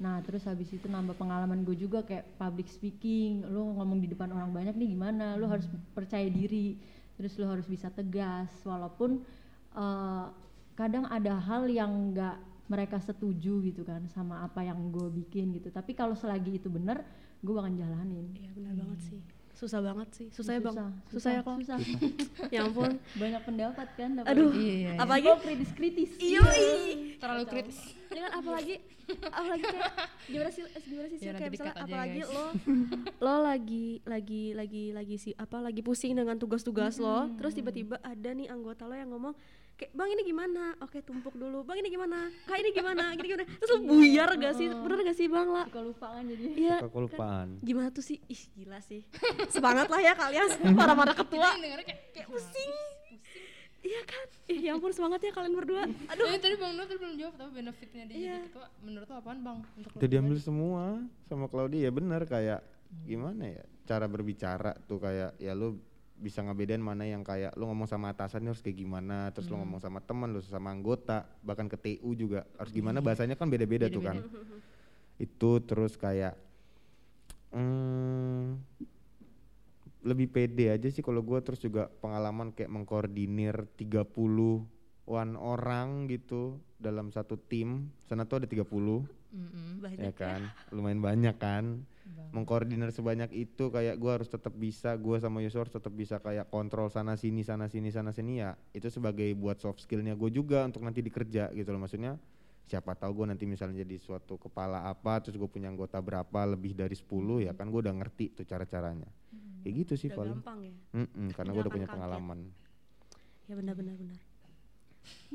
nah 0.00 0.18
terus 0.24 0.48
habis 0.48 0.72
itu 0.72 0.88
nambah 0.88 1.14
pengalaman 1.14 1.62
gue 1.66 1.76
juga 1.76 2.04
kayak 2.06 2.38
public 2.38 2.68
speaking. 2.70 3.44
Lu 3.48 3.76
ngomong 3.76 4.00
di 4.00 4.08
depan 4.10 4.30
orang 4.32 4.50
banyak 4.54 4.74
nih 4.76 4.88
gimana? 4.94 5.34
Lu 5.36 5.46
harus 5.50 5.66
percaya 5.92 6.26
diri. 6.30 6.78
Terus 7.18 7.36
lu 7.36 7.46
harus 7.46 7.66
bisa 7.68 7.92
tegas. 7.92 8.50
Walaupun 8.64 9.22
eh, 9.76 10.26
kadang 10.78 11.04
ada 11.10 11.36
hal 11.38 11.68
yang 11.68 12.14
nggak 12.14 12.36
mereka 12.70 12.96
setuju 13.04 13.60
gitu 13.60 13.84
kan 13.84 14.08
sama 14.08 14.40
apa 14.46 14.64
yang 14.64 14.78
gue 14.88 15.08
bikin 15.22 15.52
gitu. 15.52 15.68
Tapi 15.68 15.92
kalau 15.92 16.16
selagi 16.16 16.56
itu 16.56 16.72
bener 16.72 17.04
gue 17.42 17.52
bakal 17.52 17.74
jalanin. 17.74 18.32
Iya, 18.38 18.50
benar 18.54 18.72
banget 18.78 19.00
sih. 19.12 19.20
Susah 19.62 19.78
banget 19.78 20.08
sih. 20.10 20.26
Susah, 20.28 20.52
ya, 20.52 20.60
Bang. 20.60 20.74
susah, 20.74 20.90
Susah, 21.08 21.30
ya, 21.30 21.40
kok. 21.46 21.54
susah. 21.62 21.78
ya 22.50 22.60
ampun. 22.62 22.98
banyak 23.14 23.42
pendapat 23.42 23.88
kan 23.94 24.10
dapat 24.12 24.28
Aduh. 24.28 24.50
Iya, 24.50 24.74
iya, 24.74 24.90
iya. 24.90 24.98
Apalagi 24.98 25.26
oh 25.28 25.38
kritis 25.38 25.70
kritis 25.70 26.10
Iya. 26.18 26.40
terlalu 27.16 27.44
kritis. 27.46 27.78
Kan 28.08 28.28
apalagi 28.28 28.74
apalagi 29.24 29.64
kayak 29.64 29.90
gimana 30.24 30.50
sih 30.50 30.62
eh, 30.64 30.82
gimana 30.82 31.06
sih? 31.08 31.18
Ya, 31.20 31.32
kayak 31.32 31.50
misalnya 31.50 31.74
ya, 31.74 31.82
apalagi 31.84 32.18
guys. 32.18 32.30
lo 32.30 32.44
lo 33.24 33.34
lagi 33.40 33.86
lagi 34.04 34.42
lagi 34.52 34.84
lagi 34.90 35.16
si 35.16 35.30
apa 35.32 35.58
lagi 35.58 35.80
pusing 35.80 36.12
dengan 36.12 36.34
tugas-tugas 36.34 36.98
lo 36.98 37.30
terus 37.36 37.52
tiba-tiba 37.52 37.98
ada 38.00 38.30
nih 38.30 38.48
anggota 38.48 38.84
lo 38.84 38.94
yang 38.94 39.10
ngomong 39.10 39.34
kayak 39.82 39.92
bang 39.92 40.08
ini 40.08 40.22
gimana? 40.24 40.64
Oke 40.78 40.98
tumpuk 41.00 41.34
dulu. 41.34 41.62
Bang 41.62 41.74
ini 41.76 41.88
gimana? 41.88 42.30
Kak 42.44 42.54
ini 42.56 42.70
gimana? 42.70 43.10
Gini 43.12 43.26
gimana 43.28 43.44
terus 43.52 43.70
lo 43.72 43.78
buyar 43.82 44.30
gak 44.32 44.54
sih? 44.54 44.70
Bener 44.70 44.98
gak 45.02 45.16
sih 45.16 45.26
bang 45.26 45.48
lah 45.48 45.66
suka 45.66 45.82
lupa 45.82 46.06
kan 46.08 46.22
jadi 46.24 46.44
iya 46.54 46.76
Suka 46.78 46.90
kelupaan. 46.92 47.48
gimana 47.60 47.88
tuh 47.90 48.00
sih? 48.00 48.22
Ih 48.24 48.42
gila 48.54 48.78
sih. 48.80 49.02
Semangat 49.48 49.86
lah 49.86 49.98
ya 49.98 50.14
kalian. 50.14 50.46
Para 50.78 50.94
para 50.94 51.12
ketua. 51.12 51.48
dengarnya 51.56 51.82
kayak 51.84 52.00
kayak 52.12 52.28
pusing. 52.28 52.70
iya 53.82 54.00
kan? 54.02 54.26
Ih 54.46 54.60
ya 54.60 54.70
ampun 54.72 54.90
semangat 54.90 55.18
ya 55.20 55.30
kalian 55.30 55.52
berdua. 55.52 55.82
Aduh, 56.08 56.26
tadi 56.32 56.54
Bang 56.54 56.72
Nur 56.72 56.86
tadi 56.86 56.98
belum 56.98 57.18
jawab 57.18 57.34
tapi 57.34 57.50
benefitnya 57.52 58.02
dia 58.04 58.14
Iya. 58.14 58.36
jadi 58.38 58.46
ketua. 58.48 58.66
Menurut 58.80 59.06
lo 59.06 59.16
apaan 59.16 59.38
Bang? 59.42 59.58
Untuk 59.74 59.90
Udah 59.92 60.08
diambil 60.08 60.38
semua 60.38 60.84
sama 61.26 61.46
Claudia. 61.46 61.80
Ya 61.80 61.90
bener 61.90 62.22
kayak 62.24 62.62
gimana 63.02 63.50
ya? 63.50 63.62
Cara 63.82 64.06
berbicara 64.06 64.78
tuh 64.86 64.96
kayak 64.96 65.34
ya 65.36 65.52
lu 65.52 65.82
bisa 66.22 66.38
ngebedain 66.46 66.78
mana 66.78 67.02
yang 67.02 67.26
kayak 67.26 67.50
lu 67.58 67.66
ngomong 67.66 67.90
sama 67.90 68.14
atasan 68.14 68.46
harus 68.46 68.62
kayak 68.62 68.78
gimana 68.78 69.34
terus 69.34 69.50
lu 69.50 69.58
ngomong 69.58 69.82
sama 69.82 69.98
teman 69.98 70.30
lu 70.30 70.38
sama 70.38 70.70
anggota 70.70 71.26
bahkan 71.42 71.66
ke 71.66 71.74
TU 71.74 72.14
juga 72.14 72.46
harus 72.54 72.70
gimana 72.70 73.02
bahasanya 73.02 73.34
kan 73.34 73.50
beda-beda 73.50 73.90
tuh 73.90 74.06
kan. 74.06 74.22
Itu 75.26 75.58
terus 75.66 75.98
kayak 75.98 76.38
hmm, 77.50 78.62
lebih 80.02 80.30
pede 80.30 80.70
aja 80.70 80.88
sih 80.90 81.02
kalau 81.02 81.22
gue 81.26 81.38
terus 81.42 81.58
juga 81.62 81.90
pengalaman 81.98 82.54
kayak 82.54 82.70
mengkoordinir 82.70 83.66
30-an 83.78 85.28
orang 85.38 86.06
gitu 86.10 86.58
dalam 86.78 87.10
satu 87.14 87.38
tim. 87.38 87.90
Sana 88.06 88.26
tuh 88.26 88.42
ada 88.42 88.48
30 88.50 88.66
Mm-mm. 89.32 89.80
banyak 89.80 90.02
ya 90.02 90.12
kan? 90.12 90.40
lumayan 90.74 91.00
banyak 91.00 91.36
kan 91.40 91.86
Bang. 92.02 92.28
mengkoordinir 92.34 92.90
sebanyak 92.90 93.30
itu 93.30 93.70
kayak 93.70 93.94
gua 93.94 94.18
harus 94.18 94.26
tetap 94.26 94.50
bisa 94.58 94.90
gua 94.98 95.22
sama 95.22 95.38
Yusuf 95.38 95.62
harus 95.62 95.74
tetap 95.74 95.94
bisa 95.94 96.18
kayak 96.18 96.50
kontrol 96.50 96.90
sana 96.90 97.14
sini 97.14 97.46
sana 97.46 97.70
sini 97.70 97.94
sana 97.94 98.10
sini 98.10 98.42
ya 98.42 98.58
itu 98.74 98.90
sebagai 98.90 99.30
buat 99.38 99.62
soft 99.62 99.86
skillnya 99.86 100.18
gue 100.18 100.30
juga 100.34 100.66
untuk 100.66 100.82
nanti 100.82 100.98
dikerja 100.98 101.54
gitu 101.54 101.68
loh. 101.70 101.86
Maksudnya 101.86 102.18
siapa 102.66 102.94
tahu 102.94 103.22
gue 103.22 103.26
nanti 103.34 103.44
misalnya 103.44 103.82
jadi 103.82 103.98
suatu 103.98 104.38
kepala 104.38 104.86
apa 104.86 105.18
terus 105.20 105.36
gue 105.36 105.50
punya 105.50 105.68
anggota 105.68 105.98
berapa 105.98 106.40
lebih 106.46 106.78
dari 106.78 106.94
10 106.94 107.42
ya 107.42 107.52
kan 107.52 107.68
gue 107.68 107.80
udah 107.82 107.94
ngerti 108.00 108.38
tuh 108.38 108.46
cara 108.46 108.64
caranya 108.64 109.10
kayak 109.62 109.74
gitu 109.86 109.94
sih 109.98 110.08
udah 110.10 110.18
paling. 110.18 110.34
gampang 110.40 110.58
ya? 110.62 110.74
Mm-mm, 110.94 111.26
karena 111.34 111.50
gue 111.54 111.62
udah 111.62 111.74
punya 111.74 111.88
kaget. 111.90 111.94
pengalaman. 111.98 112.38
Ya 113.50 113.54
benar 113.58 113.74
benar 113.78 113.94
benar 113.98 114.31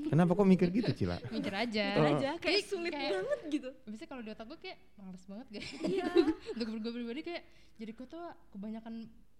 kenapa 0.07 0.31
kok 0.33 0.45
mikir 0.45 0.67
gitu 0.69 0.91
Cila 0.93 1.17
Mikir 1.29 1.53
aja. 1.53 1.85
Mikir 1.93 2.05
aja 2.17 2.29
kayak 2.37 2.61
sulit 2.63 2.93
kayak- 2.93 3.13
banget 3.17 3.39
gitu 3.49 3.69
Biasanya 3.85 4.09
kalau 4.09 4.21
di 4.21 4.29
otak 4.31 4.45
gue 4.47 4.59
kayak 4.61 4.77
males 4.95 5.23
banget 5.25 5.47
guys. 5.51 5.69
Iya. 5.83 6.05
Untuk 6.55 6.65
gue 6.79 6.93
pribadi 6.93 7.21
kayak 7.25 7.43
jadi 7.77 7.91
ketua 7.93 8.25
kebanyakan 8.51 8.93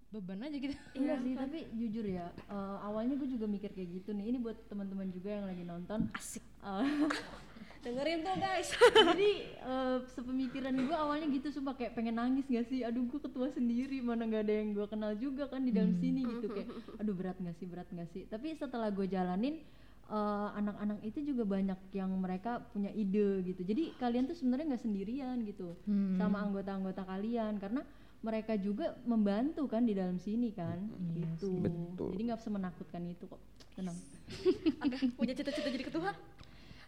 beban 0.08 0.40
aja 0.40 0.56
gitu. 0.56 0.72
Enggak 0.96 1.20
sih, 1.20 1.34
tapi 1.36 1.60
jujur 1.76 2.06
ya, 2.08 2.32
eh, 2.32 2.78
awalnya 2.80 3.20
gue 3.20 3.28
juga 3.28 3.44
mikir 3.44 3.76
kayak 3.76 3.90
gitu 4.02 4.16
nih. 4.16 4.32
Ini 4.32 4.38
buat 4.40 4.56
teman-teman 4.72 5.12
juga 5.12 5.36
yang 5.36 5.46
lagi 5.52 5.64
nonton. 5.68 6.08
asik 6.16 6.44
Eh, 6.64 6.88
dengerin 7.86 8.20
tuh 8.20 8.36
guys 8.36 8.70
jadi 9.16 9.32
eh, 9.64 9.98
sepemikiran 10.12 10.76
gue 10.76 10.98
awalnya 10.98 11.28
gitu 11.32 11.56
sumpah 11.56 11.78
kayak 11.78 11.96
pengen 11.96 12.20
nangis 12.20 12.44
gak 12.50 12.68
sih 12.68 12.84
aduh 12.84 13.06
gue 13.06 13.20
ketua 13.22 13.48
sendiri 13.54 14.04
mana 14.04 14.28
nggak 14.28 14.44
ada 14.44 14.54
yang 14.60 14.70
gue 14.76 14.88
kenal 14.92 15.14
juga 15.16 15.48
kan 15.48 15.64
di 15.64 15.72
dalam 15.72 15.96
sini 15.96 16.26
gitu 16.26 16.52
kayak 16.52 16.68
aduh 17.00 17.16
berat 17.16 17.38
gak 17.40 17.56
sih 17.56 17.68
berat 17.70 17.88
gak 17.88 18.10
sih 18.12 18.28
tapi 18.28 18.58
setelah 18.58 18.92
gue 18.92 19.08
jalanin 19.08 19.62
eh, 20.08 20.50
anak-anak 20.56 21.00
itu 21.02 21.20
juga 21.24 21.44
banyak 21.44 21.76
yang 21.92 22.12
mereka 22.14 22.60
punya 22.68 22.90
ide 22.90 23.44
gitu 23.44 23.62
jadi 23.62 23.92
kalian 23.96 24.26
tuh 24.26 24.34
sebenarnya 24.34 24.72
nggak 24.72 24.84
sendirian 24.84 25.38
gitu 25.44 25.76
Hmm. 25.84 26.16
sama 26.16 26.42
anggota-anggota 26.42 27.04
kalian 27.04 27.58
karena 27.58 27.84
mereka 28.18 28.56
juga 28.56 28.98
membantu 29.04 29.66
kan 29.66 29.82
di 29.82 29.94
dalam 29.94 30.18
sini 30.18 30.50
kan 30.50 30.80
Iya 31.14 31.28
gitu. 31.38 31.52
Betul. 31.62 32.10
jadi 32.14 32.22
nggak 32.28 32.42
semenakutkan 32.42 33.04
itu 33.06 33.24
kok 33.24 33.40
tenang 33.74 33.98
Oke, 34.84 34.98
punya 35.14 35.34
cita-cita 35.34 35.68
jadi 35.68 35.84
ketua 35.84 36.12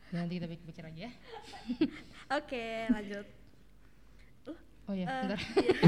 Ya, 0.09 0.17
nanti 0.17 0.35
kita 0.35 0.47
pikir-pikir 0.47 0.81
lagi 0.81 0.99
ya. 1.05 1.11
oke 2.35 2.65
lanjut 2.89 3.27
Oh 4.83 4.97
iya, 4.97 5.05
Eh, 5.05 5.21
bentar. 5.21 5.37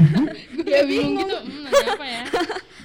gue 0.54 0.62
kayak 0.62 0.86
bingung 0.86 1.18
gitu. 1.18 1.34
Hmm, 1.34 1.66
nanya 1.66 1.86
apa 1.90 2.06
ya? 2.06 2.22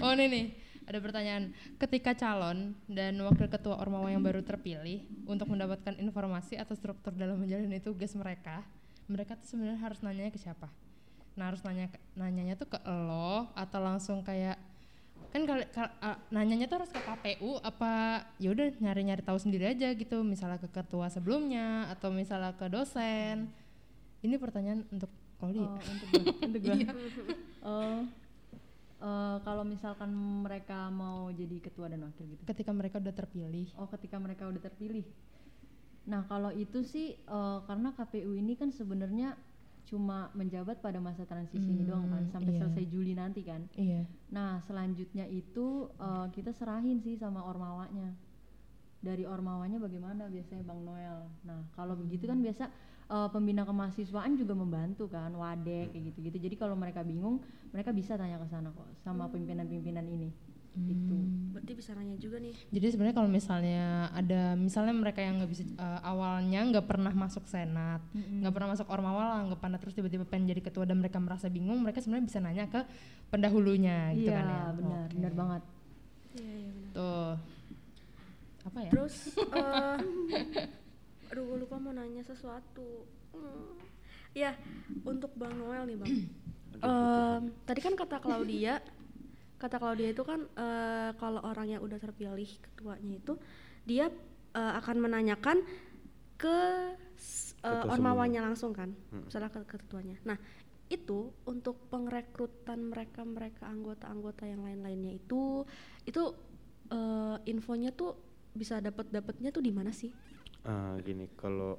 Oh 0.02 0.10
ini 0.12 0.26
nih, 0.26 0.46
ada 0.88 0.98
pertanyaan. 0.98 1.52
Ketika 1.76 2.16
calon 2.16 2.58
dan 2.88 3.20
wakil 3.20 3.46
ketua 3.46 3.76
Ormawa 3.76 4.08
yang 4.08 4.24
baru 4.24 4.40
terpilih 4.40 5.04
untuk 5.24 5.46
mendapatkan 5.46 5.94
informasi 5.94 6.56
atau 6.56 6.74
struktur 6.74 7.12
dalam 7.12 7.36
menjalani 7.36 7.78
tugas 7.78 8.16
mereka, 8.16 8.64
mereka 9.06 9.36
tuh 9.36 9.48
sebenarnya 9.48 9.78
harus 9.78 10.00
nanya 10.00 10.28
ke 10.28 10.40
siapa? 10.40 10.72
Nah 11.36 11.52
harus 11.52 11.62
nanya 11.62 11.86
nanyanya 12.14 12.56
tuh 12.56 12.66
ke 12.66 12.80
lo 12.82 13.52
atau 13.54 13.80
langsung 13.80 14.24
kayak 14.24 14.56
kan 15.28 15.44
kalau 15.44 15.60
kal- 15.70 15.96
a- 16.00 16.20
nanyanya 16.30 16.66
tuh 16.66 16.80
harus 16.80 16.90
ke 16.90 16.98
KPU 16.98 17.60
apa 17.60 18.24
ya 18.38 18.50
udah 18.50 18.72
nyari-nyari 18.80 19.20
tahu 19.20 19.36
sendiri 19.36 19.68
aja 19.68 19.92
gitu 19.92 20.24
misalnya 20.24 20.56
ke 20.56 20.72
ketua 20.72 21.12
sebelumnya 21.12 21.92
atau 21.92 22.10
misalnya 22.10 22.56
ke 22.56 22.66
dosen 22.66 23.52
ini 24.20 24.40
pertanyaan 24.40 24.88
untuk 24.88 25.12
Claudia 25.36 25.68
Oh, 25.68 25.78
untuk 25.78 26.08
gue, 26.10 26.24
untuk 26.42 26.62
gue. 26.64 26.74
Iya. 26.80 26.90
Eh, 28.98 29.06
eh, 29.06 29.38
kalau 29.46 29.62
misalkan 29.62 30.10
mereka 30.42 30.90
mau 30.90 31.30
jadi 31.30 31.58
ketua 31.62 31.86
dan 31.88 32.02
wakil 32.02 32.26
gitu. 32.28 32.42
ketika 32.46 32.72
mereka 32.74 32.98
udah 32.98 33.14
terpilih 33.14 33.68
Oh, 33.78 33.86
ketika 33.88 34.18
mereka 34.18 34.50
udah 34.50 34.62
terpilih. 34.62 35.06
Nah, 36.08 36.24
kalau 36.26 36.50
itu 36.56 36.82
sih 36.82 37.14
eh, 37.20 37.60
karena 37.68 37.94
KPU 37.94 38.32
ini 38.34 38.58
kan 38.58 38.72
sebenarnya 38.72 39.38
cuma 39.88 40.28
menjabat 40.36 40.84
pada 40.84 41.00
masa 41.00 41.24
transisi 41.24 41.64
ini 41.64 41.88
doang 41.88 42.12
kan 42.12 42.24
Hmm, 42.28 42.34
sampai 42.36 42.52
iya. 42.52 42.60
selesai 42.60 42.84
Juli 42.92 43.16
nanti 43.16 43.40
kan. 43.46 43.64
iya 43.80 44.04
Nah, 44.28 44.60
selanjutnya 44.68 45.24
itu 45.28 45.88
eh, 45.96 46.28
kita 46.36 46.52
serahin 46.52 47.00
sih 47.00 47.16
sama 47.16 47.44
ormawanya. 47.44 48.12
Dari 48.98 49.24
ormawanya 49.30 49.78
bagaimana 49.78 50.26
biasanya 50.28 50.64
Bang 50.66 50.82
Noel. 50.84 51.22
Nah, 51.46 51.64
kalau 51.78 51.94
begitu 51.96 52.28
kan 52.28 52.42
biasa 52.42 52.68
eh, 53.08 53.30
pembina 53.32 53.64
kemahasiswaan 53.64 54.36
juga 54.36 54.58
membantu 54.58 55.08
kan, 55.08 55.32
wadek 55.32 55.96
kayak 55.96 56.04
gitu-gitu. 56.12 56.38
Jadi 56.52 56.56
kalau 56.60 56.76
mereka 56.76 57.06
bingung, 57.08 57.40
mereka 57.70 57.90
bisa 57.92 58.16
tanya 58.16 58.38
ke 58.38 58.48
sana 58.48 58.70
kok 58.70 58.88
sama 58.98 59.28
pimpinan-pimpinan 59.28 60.06
ini 60.06 60.30
itu 60.78 61.18
berarti 61.50 61.74
bisa 61.74 61.98
nanya 61.98 62.14
juga 62.16 62.38
nih 62.38 62.54
Jadi 62.70 62.86
sebenarnya 62.94 63.18
kalau 63.18 63.26
misalnya 63.26 63.86
ada 64.14 64.54
misalnya 64.54 64.94
mereka 64.94 65.20
yang 65.20 65.42
nggak 65.42 65.50
bisa 65.50 65.66
eh, 65.66 66.02
awalnya 66.06 66.62
nggak 66.64 66.86
pernah 66.86 67.10
masuk 67.10 67.50
senat, 67.50 67.98
nggak 68.14 68.54
pernah 68.54 68.70
masuk 68.72 68.86
ormawa 68.86 69.24
lah, 69.26 69.40
nggak 69.50 69.58
pernah 69.58 69.82
terus 69.82 69.98
tiba-tiba 69.98 70.22
pengen 70.24 70.54
jadi 70.54 70.62
ketua 70.62 70.86
dan 70.86 71.02
mereka 71.02 71.18
merasa 71.18 71.50
bingung, 71.50 71.82
mereka 71.82 71.98
sebenarnya 71.98 72.26
bisa 72.30 72.38
nanya 72.38 72.70
ke 72.70 72.86
pendahulunya 73.28 74.14
gitu 74.14 74.30
iya 74.30 74.38
kan 74.38 74.46
ya. 74.46 74.62
benar 74.72 75.02
Oke. 75.04 75.16
benar 75.18 75.34
banget 75.34 75.62
iya 76.38 76.54
iya 76.54 76.70
benar 76.70 76.92
Tuh. 76.94 77.34
Apa 78.64 78.80
ya? 78.80 78.92
terus 78.94 79.16
eh 79.34 79.98
aduh 81.34 81.44
gue 81.44 81.58
lupa 81.60 81.76
mau 81.76 81.92
nanya 81.92 82.22
sesuatu 82.22 83.10
Hmm. 83.28 83.78
ya 84.32 84.54
untuk 85.04 85.30
bang 85.34 85.54
Noel 85.54 85.84
nih 85.86 85.98
bang 86.00 86.10
Em, 86.82 87.42
tadi 87.66 87.80
kan 87.82 87.94
kata 87.98 88.22
Claudia 88.22 88.82
kata 89.58 89.82
Claudia 89.82 90.14
itu 90.14 90.22
kan 90.22 90.46
eh, 90.54 91.10
kalau 91.18 91.42
orang 91.42 91.66
yang 91.74 91.82
udah 91.82 91.98
terpilih 91.98 92.46
ketuanya 92.62 93.18
itu 93.18 93.34
dia 93.90 94.14
eh, 94.54 94.74
akan 94.78 94.96
menanyakan 95.02 95.66
ke 96.38 96.58
eh, 97.66 97.82
Ketua 97.82 97.90
ormawanya 97.90 98.46
langsung 98.46 98.78
kan 98.78 98.94
misalnya 99.10 99.50
ke 99.50 99.66
ketuanya. 99.66 100.22
Nah 100.30 100.38
itu 100.88 101.34
untuk 101.50 101.90
pengrekrutan 101.92 102.94
mereka 102.94 103.26
mereka 103.26 103.68
anggota-anggota 103.68 104.48
yang 104.48 104.62
lain-lainnya 104.64 105.18
itu 105.18 105.66
itu 106.06 106.24
eh, 106.94 107.38
infonya 107.50 107.90
tuh 107.92 108.14
bisa 108.58 108.78
dapat 108.82 109.10
dapatnya 109.10 109.50
tuh 109.54 109.62
di 109.66 109.74
mana 109.74 109.94
sih? 109.94 110.10
Ah, 110.66 110.98
gini, 111.00 111.30
kalau 111.38 111.78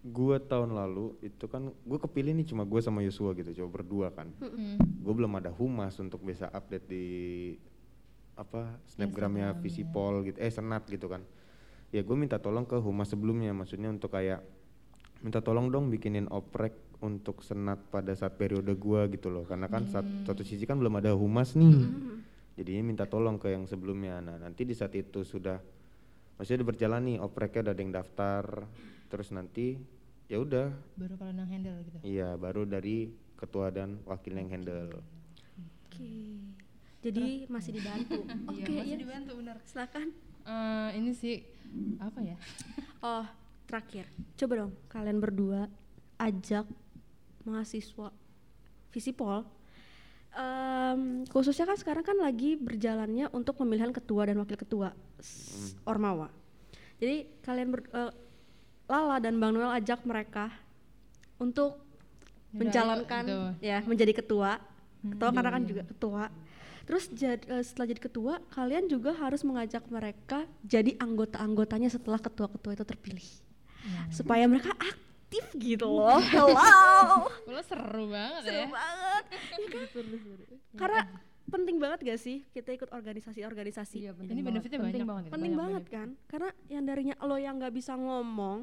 gua 0.00 0.40
tahun 0.40 0.72
lalu 0.72 1.12
itu 1.20 1.44
kan 1.44 1.68
gue 1.72 1.98
kepilih 2.00 2.32
nih 2.32 2.48
cuma 2.48 2.64
gue 2.64 2.80
sama 2.80 3.04
Yosua 3.04 3.36
gitu, 3.36 3.52
coba 3.60 3.68
berdua 3.80 4.08
kan. 4.14 4.32
Hmm. 4.40 4.80
Gue 4.80 5.12
belum 5.12 5.36
ada 5.36 5.52
humas 5.52 6.00
untuk 6.00 6.24
bisa 6.24 6.48
update 6.48 6.86
di 6.88 7.06
apa 8.32 8.80
snapgramnya 8.88 9.52
Visipol 9.60 10.24
gitu, 10.24 10.40
eh 10.40 10.48
senat 10.48 10.88
gitu 10.88 11.12
kan. 11.12 11.20
Ya 11.92 12.00
gue 12.00 12.16
minta 12.16 12.40
tolong 12.40 12.64
ke 12.64 12.80
humas 12.80 13.12
sebelumnya, 13.12 13.52
maksudnya 13.52 13.92
untuk 13.92 14.16
kayak 14.16 14.40
minta 15.20 15.44
tolong 15.44 15.68
dong 15.68 15.92
bikinin 15.92 16.32
oprek 16.32 16.72
untuk 17.04 17.44
senat 17.44 17.80
pada 17.92 18.16
saat 18.16 18.40
periode 18.40 18.72
gua 18.76 19.04
gitu 19.08 19.28
loh, 19.28 19.44
karena 19.44 19.68
kan 19.68 19.84
saat 19.88 20.04
satu 20.24 20.40
sisi 20.40 20.64
kan 20.64 20.80
belum 20.80 20.96
ada 21.00 21.12
humas 21.12 21.56
nih. 21.56 21.76
Jadinya 22.56 22.82
minta 22.92 23.04
tolong 23.08 23.40
ke 23.40 23.52
yang 23.52 23.64
sebelumnya. 23.64 24.20
Nah 24.20 24.36
nanti 24.36 24.68
di 24.68 24.76
saat 24.76 24.92
itu 24.92 25.24
sudah 25.24 25.60
maksudnya 26.36 26.64
udah 26.64 26.68
berjalan 26.72 27.00
nih 27.04 27.16
opreknya 27.20 27.60
udah 27.68 27.72
ada 27.72 27.82
yang 27.84 27.92
daftar 27.92 28.44
terus 29.10 29.28
nanti 29.28 29.74
ya 30.24 30.38
udah 30.38 30.70
Baru 30.94 31.14
kalian 31.14 31.42
yang 31.42 31.50
handle 31.50 31.76
gitu. 31.82 31.98
iya 32.02 32.28
baru 32.34 32.62
dari 32.64 33.10
ketua 33.34 33.68
dan 33.68 33.98
wakil 34.04 34.32
yang 34.32 34.48
handle 34.48 35.02
oke 35.58 36.14
jadi 37.00 37.44
masih 37.46 37.72
dibantu 37.72 38.22
oke 38.48 38.54
Iya, 38.56 38.66
masih 38.70 38.86
iya 38.86 38.96
dibantu 38.96 39.32
benar. 39.34 39.56
silakan 39.64 40.08
Eh, 40.40 40.90
ini 40.96 41.12
sih 41.12 41.44
apa 41.96 42.16
ya? 42.20 42.32
Oh, 43.04 43.28
terakhir. 43.64 44.08
Coba 44.34 44.52
dong 44.58 44.72
kalian 44.88 45.18
berdua 45.18 45.68
ajak 46.16 46.64
mahasiswa 47.42 48.08
Visipol. 48.88 49.44
Em, 50.30 51.00
khususnya 51.26 51.64
kan 51.64 51.76
sekarang 51.76 52.02
kan 52.02 52.16
lagi 52.16 52.54
berjalannya 52.54 53.28
untuk 53.30 53.56
pemilihan 53.56 53.90
ketua 53.90 54.24
dan 54.24 54.38
wakil 54.38 54.54
ketua 54.54 54.96
s- 55.18 55.76
Ormawa. 55.82 56.32
Jadi 56.96 57.28
kalian 57.40 57.68
ber, 57.68 57.84
eh, 57.86 58.12
Lala 58.90 59.16
dan 59.16 59.38
Bang 59.38 59.54
Noel 59.54 59.70
ajak 59.72 60.02
mereka 60.02 60.50
untuk 61.36 61.78
Yaudah, 62.50 62.58
menjalankan 62.58 63.22
ayo, 63.22 63.30
gitu. 63.30 63.38
ya 63.62 63.78
menjadi 63.80 64.12
ketua. 64.16 64.58
Ketua 65.00 65.30
karena 65.30 65.50
kan 65.50 65.62
juga 65.62 65.82
ketua. 65.84 66.24
Terus 66.82 67.06
jad- 67.10 67.46
eh, 67.46 67.62
setelah 67.62 67.86
jadi 67.86 68.02
ketua, 68.02 68.32
kalian 68.50 68.84
juga 68.84 69.14
harus 69.14 69.40
mengajak 69.40 69.86
mereka 69.86 70.42
jadi 70.60 70.98
anggota-anggotanya 70.98 71.86
setelah 71.86 72.18
ketua-ketua 72.18 72.74
itu 72.74 72.82
terpilih. 72.84 73.28
Supaya 74.10 74.44
mereka 74.44 74.74
aktif 74.74 75.46
gitu 75.54 75.86
loh. 75.96 76.18
Hello. 76.20 76.50
Kalau 77.40 77.62
seru 77.62 78.04
banget 78.08 78.42
Seru 78.42 78.58
ya. 78.58 78.66
banget. 78.68 79.24
Ya 79.30 79.38
kan? 79.38 79.80
Karena 80.74 81.00
penting 81.46 81.76
banget 81.78 81.98
gak 82.04 82.20
sih 82.20 82.42
kita 82.48 82.70
ikut 82.72 82.90
organisasi-organisasi? 82.90 83.96
iya 84.00 84.12
penting 84.12 84.34
Ini 84.34 84.40
banget. 84.40 84.50
benefitnya 84.60 84.78
penting 84.80 84.94
banyak. 84.96 85.08
banget 85.08 85.22
itu, 85.22 85.32
penting 85.32 85.54
banget 85.54 85.82
benefit. 85.82 85.96
kan 85.96 86.08
karena 86.26 86.48
yang 86.68 86.84
darinya 86.84 87.14
lo 87.20 87.36
yang 87.36 87.54
nggak 87.56 87.72
bisa 87.72 87.92
ngomong 87.92 88.58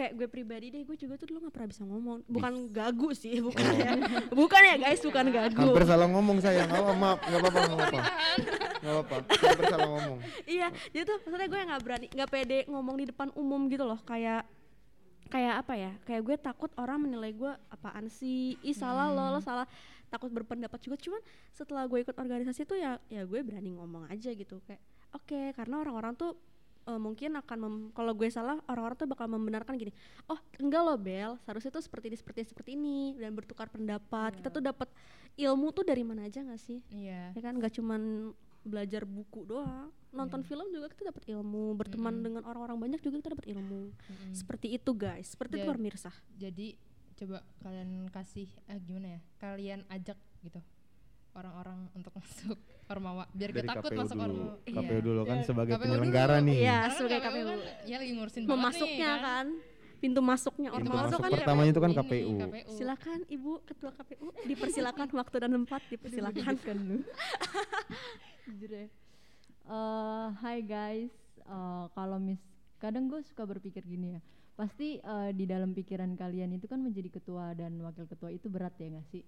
kayak 0.00 0.16
gue 0.16 0.28
pribadi 0.32 0.72
deh 0.72 0.80
gue 0.80 0.96
juga 0.96 1.20
tuh 1.20 1.28
dulu 1.28 1.44
nggak 1.44 1.52
pernah 1.52 1.68
bisa 1.68 1.82
ngomong. 1.84 2.24
Bukan 2.24 2.52
gagu 2.72 3.12
sih 3.12 3.36
bukan 3.44 3.68
ya. 3.76 3.92
Bukan 4.32 4.60
ya 4.64 4.74
guys 4.80 5.00
bukan 5.04 5.24
gagu. 5.28 5.60
hampir 5.60 5.84
salah 5.84 6.08
ngomong 6.08 6.40
saya. 6.40 6.64
Apa 6.64 6.96
maaf 6.96 7.20
nggak 7.20 7.40
apa-apa 7.44 7.58
nggak 7.60 7.76
apa-apa. 7.76 8.00
Nggak 8.80 8.94
apa-apa 8.96 9.16
hampir 9.28 9.64
salah 9.68 9.88
ngomong. 9.92 10.18
Iya 10.48 10.68
jadi 10.96 11.04
tuh 11.04 11.18
maksudnya 11.20 11.48
gue 11.52 11.60
nggak 11.68 11.82
berani 11.84 12.06
nggak 12.08 12.30
pede 12.32 12.58
ngomong 12.72 12.96
di 12.96 13.04
depan 13.12 13.28
umum 13.36 13.60
gitu 13.68 13.84
loh. 13.84 14.00
Kayak 14.08 14.48
kayak 15.28 15.54
apa 15.60 15.74
ya? 15.76 15.92
Kayak 16.08 16.22
gue 16.24 16.36
takut 16.40 16.70
orang 16.80 16.98
menilai 17.04 17.36
gue 17.36 17.52
apaan 17.68 18.08
sih? 18.08 18.56
Ih 18.64 18.72
salah 18.72 19.12
lo 19.12 19.36
lo 19.36 19.40
salah. 19.44 19.68
Takut 20.08 20.32
berpendapat 20.32 20.80
juga. 20.80 20.96
Cuman 20.96 21.20
setelah 21.52 21.84
gue 21.84 22.00
ikut 22.00 22.16
organisasi 22.16 22.64
tuh 22.64 22.80
ya 22.80 22.96
ya 23.12 23.28
gue 23.28 23.40
berani 23.44 23.76
ngomong 23.76 24.08
aja 24.08 24.32
gitu. 24.32 24.64
Kayak 24.64 24.80
oke 25.12 25.52
karena 25.52 25.84
orang-orang 25.84 26.16
tuh 26.16 26.40
eh, 26.84 27.00
mungkin 27.00 27.36
akan 27.36 27.58
mem- 27.60 27.88
kalau 27.92 28.12
gue 28.12 28.28
salah 28.28 28.56
orang-orang 28.66 28.96
tuh 28.96 29.08
bakal 29.08 29.26
membenarkan 29.26 29.76
gini 29.76 29.92
oh 30.26 30.38
enggak 30.56 30.82
loh 30.82 30.96
Bel 30.96 31.36
seharusnya 31.44 31.70
tuh 31.70 31.84
seperti 31.84 32.08
ini 32.08 32.16
seperti 32.16 32.38
ini 32.40 32.48
seperti 32.48 32.70
ini 32.74 32.98
dan 33.16 33.30
bertukar 33.32 33.66
pendapat. 33.68 34.36
Kita 34.36 34.48
tuh 34.48 34.62
dapat 34.62 34.88
ilmu 35.36 35.70
tuh 35.70 35.84
dari 35.84 36.02
mana 36.02 36.26
aja 36.26 36.40
nggak 36.40 36.60
sih? 36.60 36.80
Iya. 36.90 37.32
ya 37.32 37.40
kan 37.40 37.56
nggak 37.56 37.72
cuman 37.76 38.32
belajar 38.60 39.08
buku 39.08 39.48
doang. 39.48 39.88
Nonton 40.10 40.42
film 40.42 40.68
juga 40.68 40.90
kita 40.90 41.14
dapat 41.14 41.22
ilmu 41.30 41.72
berteman 41.78 42.20
dengan 42.20 42.42
orang-orang 42.44 42.76
banyak 42.76 43.00
juga 43.00 43.22
kita 43.22 43.30
dapat 43.38 43.46
ilmu. 43.48 43.94
Seperti 44.34 44.74
itu 44.74 44.90
guys. 44.92 45.32
Seperti 45.32 45.62
itu 45.62 45.64
Ja- 45.64 45.72
pemirsa 45.72 46.10
Jadi 46.34 46.74
coba 47.16 47.44
kalian 47.60 48.08
kasih 48.08 48.48
eh 48.66 48.80
gimana 48.80 49.16
ya? 49.16 49.20
Kalian 49.38 49.84
ajak 49.88 50.16
gitu 50.40 50.60
orang-orang 51.32 51.78
untuk 51.92 52.12
masuk 52.12 52.58
Ormawa. 52.86 53.24
Biar 53.30 53.50
dari 53.50 53.62
gak 53.62 53.70
takut 53.70 53.90
KPU 53.90 54.00
masuk 54.02 54.16
dulu. 54.16 54.26
Ormawa. 54.26 54.54
KPU 54.66 54.98
dulu 55.00 55.20
kan 55.22 55.38
sebagai 55.42 55.72
KPU 55.72 55.82
penyelenggara 55.82 56.36
dulu. 56.36 56.46
nih. 56.50 56.56
Iya, 56.58 56.78
Karena 56.80 56.96
sebagai 56.96 57.20
KPU 57.20 57.30
KPU. 57.30 57.46
kan, 57.46 57.58
ya 57.86 57.96
lagi 57.96 58.12
ngurusin 58.12 58.42
memasuknya 58.44 59.10
nih, 59.10 59.22
kan? 59.22 59.46
pintu 60.00 60.20
masuknya 60.24 60.68
Pintu 60.72 60.80
Ormawa 60.88 61.02
masuk 61.04 61.20
kan 61.20 61.30
pertamanya 61.30 61.70
itu 61.70 61.82
kan 61.84 61.92
Ini, 61.92 61.98
KPU 62.00 62.32
silakan 62.72 63.18
ibu 63.28 63.50
ketua 63.62 63.90
KPU 63.92 64.26
dipersilakan 64.42 65.06
waktu 65.12 65.36
dan 65.38 65.50
tempat 65.52 65.80
dipersilakan. 65.86 66.54
kan 66.56 66.76
lu. 66.80 66.98
Jujur 68.48 68.70
ya. 68.72 68.86
Eh, 69.62 70.26
Hai 70.40 70.58
guys. 70.62 71.12
Eh, 71.38 71.84
kalau 71.92 72.16
mis 72.16 72.40
kadang 72.80 73.06
gue 73.06 73.20
suka 73.22 73.44
berpikir 73.44 73.84
gini 73.84 74.16
ya. 74.16 74.20
Pasti 74.56 74.96
eh, 74.96 75.30
di 75.30 75.44
dalam 75.44 75.72
pikiran 75.72 76.16
kalian 76.16 76.52
itu 76.52 76.64
kan 76.64 76.80
menjadi 76.80 77.12
ketua 77.12 77.52
dan 77.52 77.76
wakil 77.78 78.04
ketua 78.04 78.32
itu 78.32 78.48
berat 78.48 78.72
ya 78.76 78.88
nggak 78.90 79.04
sih 79.06 79.22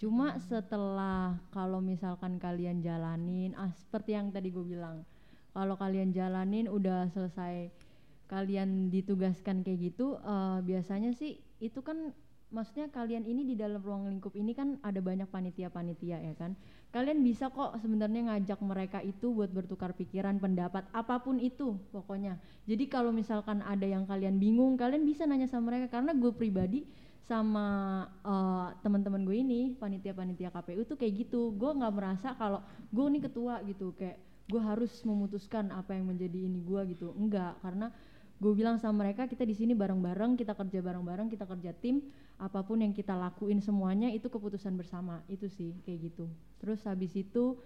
cuma 0.00 0.38
setelah 0.42 1.38
kalau 1.54 1.78
misalkan 1.78 2.36
kalian 2.36 2.82
jalanin 2.82 3.54
ah 3.54 3.70
seperti 3.74 4.18
yang 4.18 4.32
tadi 4.34 4.50
gue 4.50 4.64
bilang 4.64 5.06
kalau 5.52 5.76
kalian 5.76 6.10
jalanin 6.10 6.66
udah 6.66 7.08
selesai 7.12 7.70
kalian 8.26 8.88
ditugaskan 8.88 9.60
kayak 9.60 9.92
gitu 9.92 10.16
eh, 10.20 10.58
biasanya 10.64 11.12
sih 11.12 11.38
itu 11.60 11.84
kan 11.84 12.16
maksudnya 12.52 12.92
kalian 12.92 13.24
ini 13.24 13.48
di 13.48 13.54
dalam 13.56 13.80
ruang 13.80 14.06
lingkup 14.12 14.36
ini 14.36 14.52
kan 14.52 14.76
ada 14.84 15.00
banyak 15.00 15.26
panitia-panitia 15.32 16.20
ya 16.20 16.34
kan? 16.36 16.52
Kalian 16.92 17.24
bisa 17.24 17.48
kok 17.48 17.80
sebenarnya 17.80 18.28
ngajak 18.28 18.60
mereka 18.60 19.00
itu 19.00 19.32
buat 19.32 19.48
bertukar 19.48 19.96
pikiran 19.96 20.36
pendapat 20.36 20.84
apa 20.92 21.16
pun 21.24 21.40
itu 21.40 21.80
pokoknya. 21.88 22.36
Jadi 22.68 22.84
kalau 22.92 23.10
misalkan 23.10 23.64
ada 23.64 23.88
yang 23.88 24.04
kalian 24.04 24.36
bingung 24.36 24.76
kalian 24.76 25.08
bisa 25.08 25.24
nanya 25.24 25.48
sama 25.48 25.72
mereka. 25.72 25.96
Karena 25.96 26.12
gue 26.12 26.32
pribadi 26.36 26.84
sama 27.26 27.66
eh, 28.26 28.68
teman-teman 28.82 29.22
gue 29.22 29.36
ini 29.38 29.60
panitia-panitia 29.78 30.50
KPU 30.50 30.82
tuh 30.86 30.96
kayak 30.98 31.28
gitu. 31.28 31.54
Gue 31.54 31.70
nggak 31.74 31.94
merasa 31.94 32.34
kalau 32.34 32.60
gue 32.90 33.06
nih 33.08 33.22
ketua 33.30 33.62
gitu 33.66 33.94
kayak 33.94 34.18
gue 34.50 34.60
harus 34.60 34.90
memutuskan 35.06 35.70
apa 35.70 35.94
yang 35.94 36.10
menjadi 36.10 36.50
ini 36.50 36.60
gue 36.62 36.80
gitu. 36.94 37.14
Enggak 37.14 37.56
karena 37.62 37.88
gue 38.42 38.52
bilang 38.58 38.74
sama 38.82 39.06
mereka 39.06 39.30
kita 39.30 39.46
di 39.46 39.54
sini 39.54 39.70
bareng-bareng 39.70 40.34
kita 40.34 40.58
kerja 40.58 40.82
bareng-bareng 40.82 41.30
kita 41.30 41.46
kerja 41.46 41.70
tim 41.78 42.02
apa 42.42 42.66
pun 42.66 42.82
yang 42.82 42.90
kita 42.90 43.14
lakuin 43.14 43.62
semuanya 43.62 44.10
itu 44.10 44.26
keputusan 44.26 44.74
bersama. 44.74 45.22
Itu 45.30 45.46
sih 45.46 45.78
kayak 45.86 46.10
gitu. 46.12 46.26
Terus 46.58 46.82
habis 46.84 47.14
itu 47.14 47.58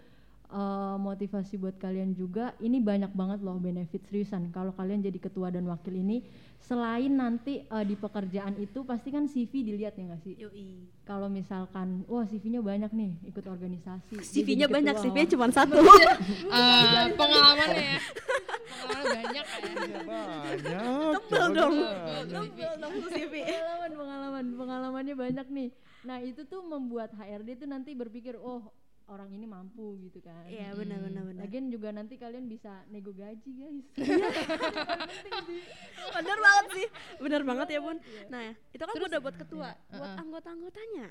eh, 0.48 0.96
motivasi 0.96 1.56
buat 1.56 1.76
kalian 1.76 2.12
juga 2.12 2.54
ini 2.58 2.78
banyak 2.78 3.10
banget 3.12 3.40
loh 3.40 3.56
benefit 3.56 4.02
seriusan 4.06 4.50
kalau 4.50 4.70
kalian 4.70 5.00
jadi 5.00 5.18
ketua 5.18 5.50
dan 5.50 5.64
wakil 5.64 5.92
ini 5.92 6.22
selain 6.58 7.12
nanti 7.12 7.62
eh, 7.62 7.84
di 7.84 7.94
pekerjaan 7.94 8.56
itu 8.56 8.82
pasti 8.82 9.10
kan 9.10 9.26
CV 9.26 9.62
dilihat 9.62 9.94
ya 9.94 10.02
nggak 10.06 10.22
sih 10.22 10.34
Yoi. 10.36 10.88
kalau 11.02 11.26
misalkan 11.26 12.02
wah 12.06 12.26
CV-nya 12.26 12.58
banyak 12.58 12.90
nih 12.90 13.12
ikut 13.26 13.44
organisasi 13.44 14.18
dia 14.18 14.26
CV-nya 14.26 14.66
banyak. 14.66 14.94
CV-nya 14.98 15.26
cuma 15.30 15.46
satu 15.56 15.76
Eh, 15.76 17.06
pengalamannya 17.14 17.84
ya. 17.86 17.98
pengalaman 18.66 19.06
banyak 19.06 19.46
kan. 19.46 19.60
Iya, 19.62 20.00
banyak. 20.02 21.12
Tebel 21.26 21.46
dong. 21.54 21.74
Tebel 22.28 22.72
dong 22.76 22.92
tuh 22.98 23.10
CV. 23.10 23.34
pengalaman 23.40 23.90
pengalaman 23.92 24.44
pengalamannya 24.56 25.14
banyak 25.14 25.46
nih 25.48 25.68
nah 26.02 26.22
itu 26.22 26.46
tuh 26.46 26.62
membuat 26.62 27.10
HRD 27.14 27.62
tuh 27.62 27.68
nanti 27.68 27.90
berpikir 27.92 28.38
oh 28.38 28.62
orang 29.06 29.30
ini 29.30 29.46
mampu 29.46 29.94
gitu 30.00 30.18
kan 30.18 30.42
Iya 30.44 30.74
benar 30.74 30.98
benar 31.00 31.22
benar. 31.24 31.42
Lagian 31.42 31.70
juga 31.70 31.88
nanti 31.90 32.14
kalian 32.14 32.46
bisa 32.46 32.82
nego 32.86 33.10
gaji 33.10 33.50
guys 33.52 33.86
Bener 36.12 36.38
banget 36.38 36.66
sih. 36.72 36.86
Bener 37.18 37.42
banget 37.42 37.68
ya 37.70 37.80
bun. 37.80 37.98
Nah 38.26 38.44
itu 38.68 38.82
kan 38.82 38.94
Terus- 38.94 39.08
udah 39.08 39.20
buat 39.20 39.36
ketua. 39.36 39.68
Iya, 39.70 39.94
Buat 39.94 40.12
anggota-anggotanya. 40.18 41.06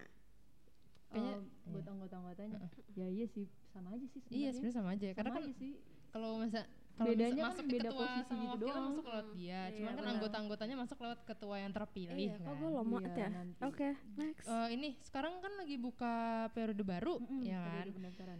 Kayaknya- 1.06 1.40
Eh, 1.40 1.72
buat 1.72 1.86
anggota-anggotanya 1.88 2.60
ya 2.92 3.08
iya 3.08 3.26
sih 3.26 3.48
sama 3.70 3.92
aja 3.92 4.06
sih 4.06 4.20
Iya, 4.26 4.52
sebenarnya. 4.52 4.52
sebenarnya 4.52 4.76
sama 4.76 4.90
aja. 4.92 5.08
Karena 5.14 5.30
Sama 5.30 5.38
kan 5.38 5.44
aja 5.46 5.54
sih 5.56 5.72
kalau 6.12 6.30
masa 6.38 6.62
kalau 6.96 7.12
Bedanya 7.12 7.36
kan 7.38 7.50
masuk 7.52 7.66
beda 7.66 7.76
di 7.76 7.84
ketua 7.86 8.00
posisi 8.00 8.24
sama 8.26 8.36
gitu 8.36 8.48
wakil 8.48 8.56
kan 8.56 8.74
doang. 8.74 8.86
masuk 8.88 9.06
lewat 9.06 9.28
dia. 9.30 9.46
Iya, 9.46 9.60
Cuman 9.70 9.86
kan 9.86 9.96
benar. 9.98 10.14
anggota-anggotanya 10.14 10.76
masuk 10.78 10.98
lewat 10.98 11.20
ketua 11.24 11.56
yang 11.58 11.72
terpilih 11.72 12.16
Iya, 12.16 12.34
kan. 12.34 12.46
kok 12.46 12.56
gue 12.56 12.70
lomot 12.72 13.02
Iya, 13.02 13.16
ya. 13.18 13.30
Oke, 13.62 13.90
next. 14.16 14.46
Eh, 14.46 14.68
ini 14.72 14.88
sekarang 15.02 15.34
kan 15.38 15.54
lagi 15.56 15.76
buka 15.76 16.14
periode 16.50 16.82
baru 16.82 17.14
Mm-mm, 17.18 17.42
ya 17.42 17.62
periode 17.62 17.84
kan. 17.84 17.88
pendaftaran. 17.94 18.40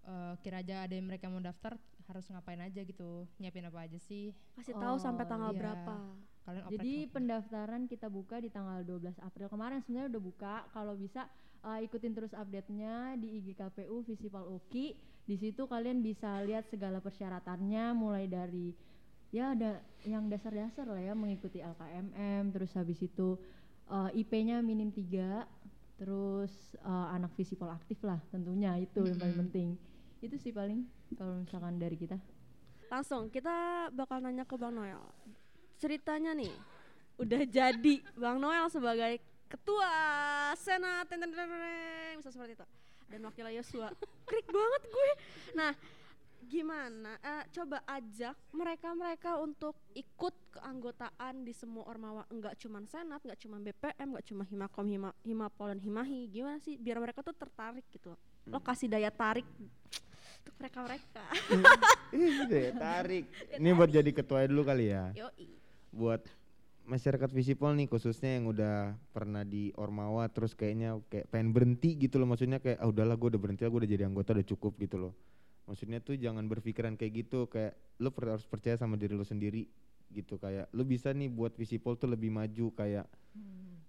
Eh, 0.00 0.34
kira 0.40 0.56
aja 0.58 0.74
ada 0.80 0.92
yang 0.92 1.06
mereka 1.06 1.26
mau 1.26 1.38
daftar 1.38 1.72
harus 2.06 2.26
ngapain 2.26 2.58
aja 2.58 2.80
gitu. 2.80 3.10
Nyiapin 3.36 3.64
apa 3.64 3.78
aja 3.80 3.98
sih? 3.98 4.30
Kasih 4.52 4.74
tahu 4.74 4.96
sampai 4.96 5.22
Oh, 5.22 5.28
tanggal 5.28 5.50
iya. 5.50 5.58
berapa. 5.60 5.94
Kalian 6.40 6.62
Jadi 6.68 6.94
apa? 7.00 7.10
pendaftaran 7.12 7.82
kita 7.84 8.06
buka 8.08 8.36
di 8.36 8.48
tanggal 8.48 8.80
12 8.80 9.18
April 9.20 9.46
kemarin 9.46 9.78
sebenarnya 9.78 10.08
udah 10.08 10.22
buka. 10.24 10.54
Kalau 10.68 10.94
bisa 10.94 11.28
uh, 11.60 11.78
ikutin 11.78 12.10
terus 12.10 12.32
update-nya 12.32 13.14
di 13.16 13.36
IG 13.36 13.54
KPU 13.54 14.00
Visipol 14.00 14.48
UKI. 14.48 14.96
Di 15.24 15.36
situ 15.38 15.66
kalian 15.70 16.02
bisa 16.02 16.42
lihat 16.42 16.66
segala 16.68 16.98
persyaratannya 16.98 17.94
mulai 17.94 18.26
dari 18.26 18.74
ya 19.30 19.54
ada 19.54 19.78
yang 20.02 20.26
dasar-dasar 20.26 20.90
lah 20.90 20.98
ya 20.98 21.14
mengikuti 21.14 21.62
LKMM 21.62 22.50
terus 22.50 22.74
habis 22.74 22.98
itu 22.98 23.38
uh, 23.86 24.10
IP-nya 24.10 24.58
minim 24.58 24.90
3 24.90 26.02
terus 26.02 26.50
uh, 26.82 27.12
anak 27.14 27.30
Visipol 27.36 27.68
aktif 27.70 28.00
lah 28.02 28.18
tentunya 28.32 28.74
itu 28.80 29.04
yang 29.04 29.20
paling 29.20 29.38
penting. 29.46 29.68
Itu 30.24 30.36
sih 30.40 30.50
paling 30.50 30.88
kalau 31.14 31.44
misalkan 31.44 31.76
dari 31.76 31.96
kita. 31.96 32.16
Langsung 32.90 33.30
kita 33.30 33.88
bakal 33.94 34.18
nanya 34.24 34.42
ke 34.48 34.56
Bang 34.58 34.74
Noel. 34.74 34.98
Ceritanya 35.78 36.34
nih, 36.34 36.52
udah 37.20 37.42
jadi 37.46 37.94
Bang 38.18 38.42
Noel 38.42 38.66
sebagai 38.68 39.20
ketua 39.46 39.92
senat, 40.58 41.06
bisa 42.18 42.30
seperti 42.32 42.58
itu. 42.58 42.66
Dan 43.10 43.26
wakil 43.26 43.46
Yosua, 43.50 43.90
krik 44.30 44.46
banget 44.46 44.82
gue. 44.86 45.10
Nah, 45.58 45.72
gimana? 46.46 47.18
Eh, 47.18 47.44
coba 47.50 47.82
ajak 47.90 48.38
mereka-mereka 48.54 49.42
untuk 49.42 49.74
ikut 49.98 50.34
keanggotaan 50.54 51.42
di 51.42 51.50
semua 51.50 51.90
ormawa, 51.90 52.22
enggak 52.30 52.54
cuma 52.62 52.78
senat, 52.86 53.18
enggak 53.26 53.42
cuma 53.42 53.58
BPM, 53.58 54.14
enggak 54.14 54.26
cuma 54.30 54.42
himakom, 54.46 54.86
hima, 54.86 55.10
himapol 55.26 55.74
dan 55.74 55.82
himahi. 55.82 56.30
Gimana 56.30 56.62
sih 56.62 56.78
biar 56.78 57.02
mereka 57.02 57.26
tuh 57.26 57.34
tertarik 57.34 57.82
gitu? 57.90 58.14
Lo 58.46 58.62
kasih 58.62 58.86
daya 58.86 59.10
tarik 59.10 59.46
untuk 60.40 60.54
mereka-mereka. 60.62 61.24
Ih, 62.16 62.46
deh, 62.46 62.66
tarik. 62.78 63.24
Ini 63.58 63.68
buat 63.74 63.90
jadi 63.90 64.10
ketua 64.14 64.46
dulu 64.46 64.62
kali 64.62 64.94
ya. 64.94 65.10
Yoi. 65.14 65.46
Buat 65.90 66.22
masyarakat 66.90 67.30
Visipol 67.30 67.78
nih 67.78 67.86
khususnya 67.86 68.34
yang 68.34 68.50
udah 68.50 68.98
pernah 69.14 69.46
di 69.46 69.70
Ormawa 69.78 70.26
terus 70.26 70.58
kayaknya 70.58 70.98
kayak 71.06 71.30
pengen 71.30 71.54
berhenti 71.54 71.94
gitu 71.94 72.18
loh. 72.18 72.26
Maksudnya 72.26 72.58
kayak 72.58 72.82
ah 72.82 72.90
udahlah 72.90 73.14
gue 73.14 73.30
udah 73.30 73.40
berhenti 73.40 73.62
lah 73.62 73.70
gue 73.70 73.80
udah 73.86 73.90
jadi 73.94 74.04
anggota 74.10 74.34
udah 74.34 74.46
cukup 74.50 74.74
gitu 74.82 74.96
loh. 74.98 75.12
Maksudnya 75.70 76.02
tuh 76.02 76.18
jangan 76.18 76.50
berpikiran 76.50 76.98
kayak 76.98 77.12
gitu 77.22 77.46
kayak 77.46 77.78
lu 78.02 78.10
per- 78.10 78.34
harus 78.34 78.42
percaya 78.50 78.74
sama 78.74 78.98
diri 78.98 79.14
lu 79.14 79.22
sendiri 79.22 79.70
gitu. 80.10 80.42
Kayak 80.42 80.66
lu 80.74 80.82
bisa 80.82 81.14
nih 81.14 81.30
buat 81.30 81.54
Visipol 81.54 81.94
tuh 81.94 82.10
lebih 82.10 82.34
maju 82.34 82.74
kayak 82.74 83.06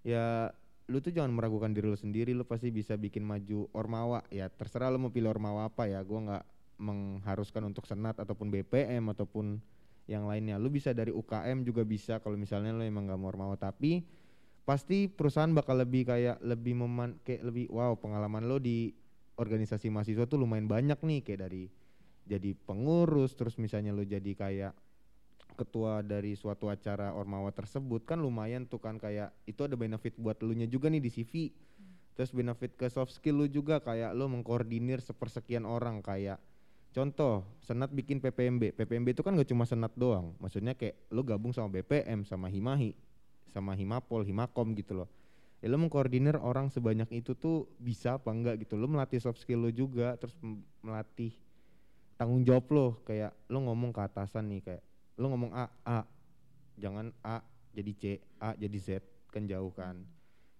ya 0.06 0.54
lu 0.86 1.02
tuh 1.02 1.10
jangan 1.10 1.34
meragukan 1.34 1.74
diri 1.74 1.90
lu 1.90 1.98
sendiri 1.98 2.30
lu 2.38 2.46
pasti 2.46 2.70
bisa 2.70 2.94
bikin 2.94 3.26
maju 3.26 3.66
Ormawa. 3.74 4.22
Ya 4.30 4.46
terserah 4.46 4.94
lu 4.94 5.02
mau 5.02 5.10
pilih 5.10 5.34
Ormawa 5.34 5.66
apa 5.66 5.90
ya 5.90 5.98
gua 6.06 6.22
nggak 6.22 6.44
mengharuskan 6.78 7.66
untuk 7.66 7.82
senat 7.82 8.14
ataupun 8.22 8.50
BPM 8.50 9.10
ataupun 9.10 9.58
yang 10.10 10.26
lainnya. 10.26 10.58
Lu 10.58 10.68
bisa 10.72 10.90
dari 10.90 11.14
UKM 11.14 11.62
juga 11.62 11.86
bisa 11.86 12.18
kalau 12.18 12.34
misalnya 12.34 12.74
lu 12.74 12.82
emang 12.82 13.06
nggak 13.06 13.20
mau 13.20 13.30
Ormawa 13.30 13.56
tapi 13.58 14.02
pasti 14.62 15.10
perusahaan 15.10 15.50
bakal 15.50 15.82
lebih 15.82 16.06
kayak 16.06 16.38
lebih 16.42 16.78
meman 16.78 17.18
kayak 17.26 17.42
lebih 17.42 17.66
wow 17.70 17.98
pengalaman 17.98 18.46
lo 18.46 18.62
di 18.62 18.94
organisasi 19.34 19.90
mahasiswa 19.90 20.26
tuh 20.26 20.38
lumayan 20.42 20.66
banyak 20.66 20.98
nih. 21.02 21.20
Kayak 21.22 21.50
dari 21.50 21.64
jadi 22.26 22.54
pengurus 22.54 23.34
terus 23.34 23.58
misalnya 23.58 23.90
lu 23.90 24.06
jadi 24.06 24.32
kayak 24.34 24.72
ketua 25.52 26.00
dari 26.00 26.32
suatu 26.32 26.72
acara 26.72 27.12
ormawa 27.12 27.52
tersebut 27.52 28.08
kan 28.08 28.16
lumayan 28.18 28.64
tuh 28.64 28.80
kan 28.80 28.96
kayak 28.96 29.34
itu 29.44 29.60
ada 29.62 29.76
benefit 29.76 30.16
buat 30.16 30.40
lu 30.40 30.56
nya 30.56 30.64
juga 30.64 30.88
nih 30.88 31.02
di 31.02 31.10
CV 31.12 31.52
terus 32.16 32.32
benefit 32.32 32.76
ke 32.76 32.88
soft 32.88 33.12
skill 33.12 33.44
lu 33.44 33.46
juga 33.48 33.80
kayak 33.80 34.16
lu 34.16 34.28
mengkoordinir 34.28 35.00
sepersekian 35.04 35.64
orang 35.68 36.00
kayak 36.00 36.40
contoh 36.92 37.42
senat 37.64 37.88
bikin 37.90 38.20
PPMB 38.20 38.76
PPMB 38.76 39.16
itu 39.16 39.24
kan 39.24 39.32
gak 39.34 39.48
cuma 39.48 39.64
senat 39.64 39.92
doang. 39.96 40.36
Maksudnya 40.38 40.76
kayak 40.76 40.96
lu 41.08 41.24
gabung 41.24 41.50
sama 41.50 41.72
BPM 41.72 42.22
sama 42.28 42.52
Himahi 42.52 42.92
sama 43.52 43.76
Himapol 43.76 44.24
Himakom 44.24 44.72
gitu 44.76 45.04
loh. 45.04 45.08
Ya 45.62 45.70
lu 45.70 45.78
mengkoordinir 45.78 46.40
orang 46.42 46.72
sebanyak 46.72 47.06
itu 47.12 47.38
tuh 47.38 47.70
bisa 47.78 48.18
apa 48.18 48.32
enggak 48.34 48.64
gitu. 48.66 48.74
Lu 48.74 48.90
melatih 48.90 49.20
soft 49.22 49.38
skill 49.38 49.68
lu 49.68 49.70
juga 49.70 50.16
terus 50.18 50.34
melatih 50.82 51.36
tanggung 52.16 52.42
jawab 52.42 52.66
lo 52.72 52.86
kayak 53.06 53.32
lu 53.46 53.62
ngomong 53.64 53.94
ke 53.94 54.00
atasan 54.02 54.50
nih 54.50 54.60
kayak 54.62 54.82
lu 55.20 55.30
ngomong 55.30 55.52
A 55.54 55.70
A. 55.86 56.00
Jangan 56.80 57.12
A 57.22 57.44
jadi 57.72 57.92
C 57.94 58.02
A 58.40 58.56
jadi 58.58 58.78
Z 58.80 58.88
kan 59.30 59.46
jauh 59.48 59.70
kan. 59.70 60.02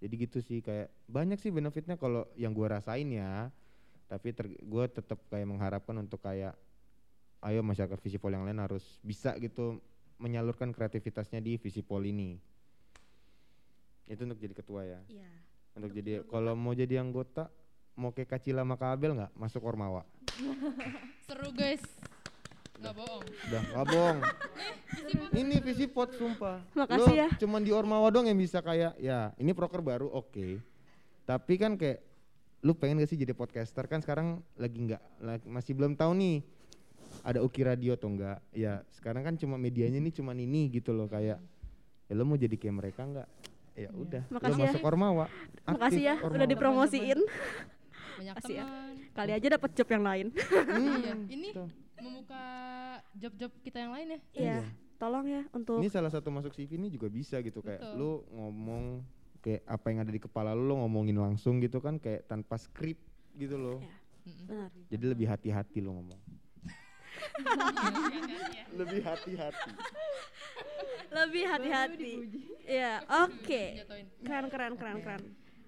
Jadi 0.03 0.15
gitu 0.19 0.39
sih 0.43 0.59
kayak 0.63 0.91
banyak 1.07 1.39
sih 1.39 1.51
benefitnya 1.51 1.95
kalau 1.95 2.27
yang 2.35 2.55
gua 2.55 2.79
rasain 2.79 3.07
ya 3.11 3.51
tapi 4.13 4.29
ter, 4.31 4.45
gua 4.61 4.85
tetap 4.85 5.17
kayak 5.27 5.49
mengharapkan 5.49 5.97
untuk 5.97 6.21
kayak 6.21 6.53
ayo 7.41 7.61
masyarakat 7.61 7.97
visipol 7.99 8.29
yang 8.29 8.45
lain 8.45 8.61
harus 8.61 8.85
bisa 9.01 9.33
gitu 9.37 9.81
menyalurkan 10.17 10.69
kreativitasnya 10.69 11.41
di 11.41 11.57
visipol 11.57 12.05
ini 12.05 12.37
itu 14.05 14.21
untuk 14.21 14.37
jadi 14.37 14.53
ketua 14.53 14.83
ya 14.85 15.01
Iya. 15.09 15.31
untuk 15.73 15.91
jadi 15.91 16.13
kalau 16.27 16.53
mau 16.53 16.71
jadi 16.73 17.01
anggota 17.01 17.49
mau 17.95 18.11
kayak 18.11 18.29
Kacila 18.31 18.61
sama 18.61 18.77
Kabel 18.77 19.17
nggak 19.17 19.33
masuk 19.33 19.63
Ormawa 19.63 20.05
Seru 21.25 21.53
guys. 21.53 21.81
Nggak 22.75 22.95
bohong. 22.95 23.25
udah 23.47 23.63
nggak 23.65 23.87
bohong 23.87 24.19
ini 25.41 25.57
visipot 25.59 26.09
sumpah 26.13 26.59
Makasih 26.75 27.09
Lo 27.09 27.17
ya. 27.17 27.29
cuman 27.39 27.63
di 27.63 27.71
Ormawa 27.71 28.11
dong 28.11 28.27
yang 28.27 28.37
bisa 28.37 28.59
kayak 28.59 28.99
ya 28.99 29.31
ini 29.37 29.51
proker 29.51 29.81
baru 29.81 30.11
oke 30.11 30.59
tapi 31.23 31.55
kan 31.57 31.75
kayak 31.75 32.03
lu 32.63 32.73
pengen 32.73 32.99
gak 32.99 33.11
sih 33.11 33.19
jadi 33.19 33.33
podcaster 33.33 33.85
kan 33.85 33.99
sekarang 33.99 34.39
lagi 34.55 34.79
nggak 34.81 35.03
lagi- 35.19 35.47
masih 35.47 35.75
belum 35.75 35.93
tahu 35.93 36.15
nih 36.15 36.47
ada 37.21 37.39
Uki 37.39 37.61
Radio 37.61 37.93
atau 37.93 38.09
enggak 38.09 38.39
ya 38.51 38.87
sekarang 38.89 39.23
kan 39.23 39.35
cuma 39.35 39.55
medianya 39.57 39.99
nih 39.99 40.15
cuman 40.15 40.39
ini 40.39 40.71
gitu 40.71 40.91
loh 40.91 41.07
kayak 41.07 41.43
ya 42.07 42.13
lu 42.13 42.23
mau 42.23 42.35
jadi 42.35 42.55
kayak 42.55 42.77
mereka 42.77 43.03
nggak 43.03 43.29
ya 43.73 43.91
udah 43.91 44.23
lu 44.27 44.37
Makasih 44.37 44.55
ya. 44.55 44.65
masuk 44.69 44.83
Ormawa 44.83 45.27
Makasih 45.65 46.03
ya 46.03 46.15
aktif 46.15 46.23
udah 46.23 46.39
Ormawa. 46.39 46.51
dipromosiin. 46.51 47.21
Banyak 48.13 48.35
Kasih 48.39 48.55
ya. 48.55 48.67
Kali 49.11 49.33
aja 49.33 49.47
dapat 49.51 49.71
job 49.73 49.89
yang 49.89 50.05
lain. 50.05 50.27
Iya, 50.29 51.13
ini 51.27 51.49
tuh. 51.51 51.69
membuka 51.97 52.45
job-job 53.15 53.51
kita 53.63 53.79
yang 53.81 53.93
lain 53.97 54.07
ya. 54.07 54.19
Iya. 54.35 54.59
Tolong 54.97 55.25
ya 55.25 55.43
untuk 55.51 55.81
Ini 55.81 55.89
salah 55.89 56.13
satu 56.13 56.29
masuk 56.29 56.53
CV 56.53 56.77
ini 56.77 56.87
juga 56.87 57.09
bisa 57.09 57.41
gitu 57.41 57.59
kayak 57.59 57.81
Betul. 57.81 57.97
lu 57.97 58.13
ngomong 58.31 59.01
kayak 59.43 59.67
apa 59.67 59.87
yang 59.91 59.99
ada 60.07 60.13
di 60.15 60.23
kepala 60.23 60.55
lu, 60.55 60.71
lu 60.71 60.75
ngomongin 60.79 61.19
langsung 61.19 61.59
gitu 61.59 61.83
kan 61.83 61.99
kayak 61.99 62.31
tanpa 62.31 62.55
skrip 62.57 62.97
gitu 63.35 63.59
loh. 63.59 63.79
Iya. 63.83 63.97
Benar. 64.23 64.71
Jadi 64.87 65.05
lebih 65.11 65.27
hati-hati 65.27 65.79
lu 65.83 65.91
ngomong. 65.99 66.21
lebih 68.81 69.01
hati-hati. 69.03 69.71
Lebih 71.13 71.45
hati-hati. 71.51 72.13
Iya, 72.65 73.03
oke. 73.27 73.63
Keren 74.23 74.47
keren 74.47 74.75
keren 74.79 74.99
keren. 75.03 75.23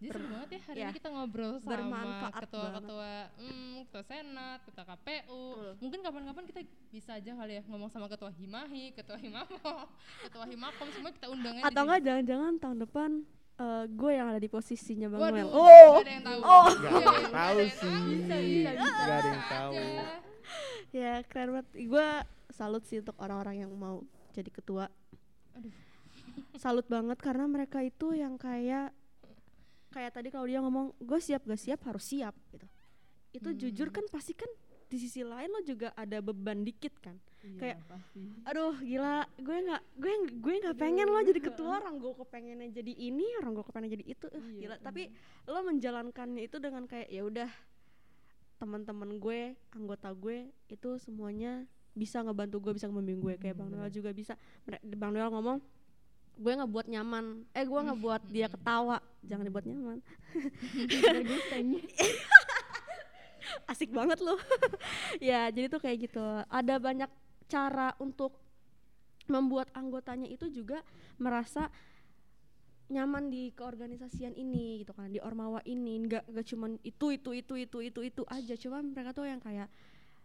Jadi 0.04 0.20
seru 0.20 0.26
banget 0.28 0.48
ya 0.52 0.60
hari 0.68 0.76
ya. 0.76 0.84
ini 0.84 0.96
kita 1.00 1.08
ngobrol 1.08 1.52
sama 1.64 2.28
ketua-ketua 2.28 3.12
hmm, 3.40 3.88
ketua 3.88 4.04
senat, 4.04 4.58
ketua 4.68 4.84
KPU. 4.84 5.44
Betul. 5.56 5.70
Mungkin 5.80 5.98
kapan-kapan 6.04 6.44
kita 6.44 6.60
bisa 6.92 7.10
aja 7.16 7.32
kali 7.32 7.52
ya 7.56 7.62
ngomong 7.64 7.88
sama 7.88 8.06
ketua 8.12 8.28
Himahi, 8.28 8.92
ketua 8.92 9.16
Himamo, 9.16 9.88
ketua 10.28 10.44
Himakom 10.44 10.88
semua 10.92 11.08
kita 11.08 11.26
undangnya 11.32 11.62
di 11.64 11.68
Atau 11.72 11.82
enggak 11.88 12.00
jangan-jangan 12.04 12.52
tahun 12.60 12.78
depan 12.84 13.10
eh, 13.55 13.85
gue 13.87 14.11
yang 14.11 14.27
ada 14.29 14.40
di 14.40 14.49
posisinya 14.49 15.07
Bang 15.09 15.21
Waduh, 15.21 15.37
Noel. 15.37 15.49
Oh. 15.51 15.93
ada 15.99 16.11
yang 16.11 16.25
tahu. 16.25 16.40
Oh. 16.43 16.67
Gak 16.75 16.90
ada 16.90 17.12
yang 17.14 17.31
tahu 17.31 17.55
ada 17.55 17.62
yang 17.62 17.73
sih. 17.75 17.95
Gak 18.67 19.19
ada 19.19 19.29
yang 19.29 19.45
tahu. 19.49 19.75
Ya 20.95 21.27
keren 21.27 21.59
banget. 21.59 21.69
Gue 21.90 22.07
salut 22.55 22.87
sih 22.87 23.03
untuk 23.03 23.19
orang-orang 23.19 23.67
yang 23.67 23.71
mau 23.75 24.07
jadi 24.31 24.47
ketua. 24.47 24.87
Aduh. 25.59 25.75
Salut 26.55 26.87
banget 26.87 27.19
karena 27.19 27.51
mereka 27.51 27.83
itu 27.83 28.14
yang 28.14 28.38
kayak 28.38 28.95
kayak 29.90 30.11
tadi 30.14 30.31
kalau 30.31 30.47
dia 30.47 30.62
ngomong 30.62 30.95
gue 31.03 31.19
siap 31.19 31.43
gak 31.47 31.59
siap 31.59 31.83
harus 31.83 32.07
siap 32.07 32.35
gitu. 32.55 32.67
Itu 33.35 33.49
Hmm. 33.51 33.59
jujur 33.59 33.90
kan 33.90 34.07
pasti 34.07 34.38
kan 34.38 34.47
di 34.87 35.03
sisi 35.03 35.27
lain 35.27 35.51
lo 35.51 35.67
juga 35.67 35.90
ada 35.99 36.23
beban 36.23 36.62
dikit 36.62 36.95
kan. 37.03 37.19
Iya, 37.44 37.61
Kayak, 37.61 37.78
pasti. 37.85 38.24
aduh 38.48 38.72
gila 38.80 39.28
gue 39.37 39.57
nggak 39.68 39.83
gue 40.00 40.12
gue 40.40 40.54
nggak 40.64 40.76
pengen 40.80 41.07
lo 41.12 41.20
jadi 41.20 41.40
ketua 41.44 41.76
orang 41.76 42.00
gue 42.00 42.12
kepengennya 42.16 42.68
jadi 42.72 42.92
ini 42.96 43.26
orang 43.44 43.52
gue 43.52 43.64
kepengen 43.68 43.90
jadi 43.92 44.04
itu. 44.09 44.26
Eh, 44.33 44.40
Iya, 44.40 44.57
gila. 44.64 44.76
Tapi 44.80 45.02
lo 45.44 45.61
menjalankannya 45.61 46.40
itu 46.40 46.57
dengan 46.57 46.88
kayak 46.88 47.09
ya 47.12 47.20
udah 47.20 47.50
teman-teman 48.57 49.20
gue 49.20 49.52
anggota 49.76 50.09
gue 50.16 50.48
itu 50.72 50.90
semuanya 50.96 51.68
bisa 51.92 52.24
ngebantu 52.24 52.64
gue 52.64 52.72
bisa 52.80 52.88
ngebimbing 52.88 53.20
gue. 53.20 53.35
Kayak 53.37 53.61
bang 53.61 53.68
Noel 53.68 53.92
juga 53.92 54.11
bisa. 54.16 54.35
Bang 54.96 55.12
Noel 55.12 55.28
ngomong 55.28 55.61
gue 56.35 56.52
ngebuat 56.57 56.87
nyaman. 56.88 57.44
Eh 57.52 57.68
gue 57.68 57.80
ngebuat 57.92 58.22
dia 58.35 58.48
ketawa. 58.48 59.04
Jangan 59.20 59.44
dibuat 59.44 59.68
nyaman. 59.68 60.00
Asik 63.70 63.92
banget 63.92 64.18
loh. 64.24 64.40
Ya 65.20 65.52
jadi 65.52 65.68
tuh 65.68 65.78
kayak 65.78 66.09
gitu. 66.09 66.24
Ada 66.48 66.80
banyak 66.80 67.11
cara 67.46 67.92
untuk 67.98 68.37
membuat 69.26 69.72
anggotanya 69.72 70.28
itu 70.28 70.48
juga 70.48 70.85
merasa 71.16 71.72
nyaman 72.85 73.33
di 73.33 73.48
keorganisasian 73.57 74.37
ini 74.37 74.85
gitu 74.85 74.92
kan 74.92 75.09
di 75.09 75.16
ormawa 75.16 75.64
ini 75.64 76.04
nggak 76.04 76.28
nggak 76.28 76.46
cuman 76.46 76.76
itu 76.85 77.16
itu 77.16 77.30
itu 77.33 77.54
itu 77.57 77.78
itu 77.80 78.00
itu 78.04 78.22
aja 78.28 78.54
cuma 78.61 78.85
mereka 78.85 79.16
tuh 79.16 79.24
yang 79.24 79.40
kayak 79.40 79.72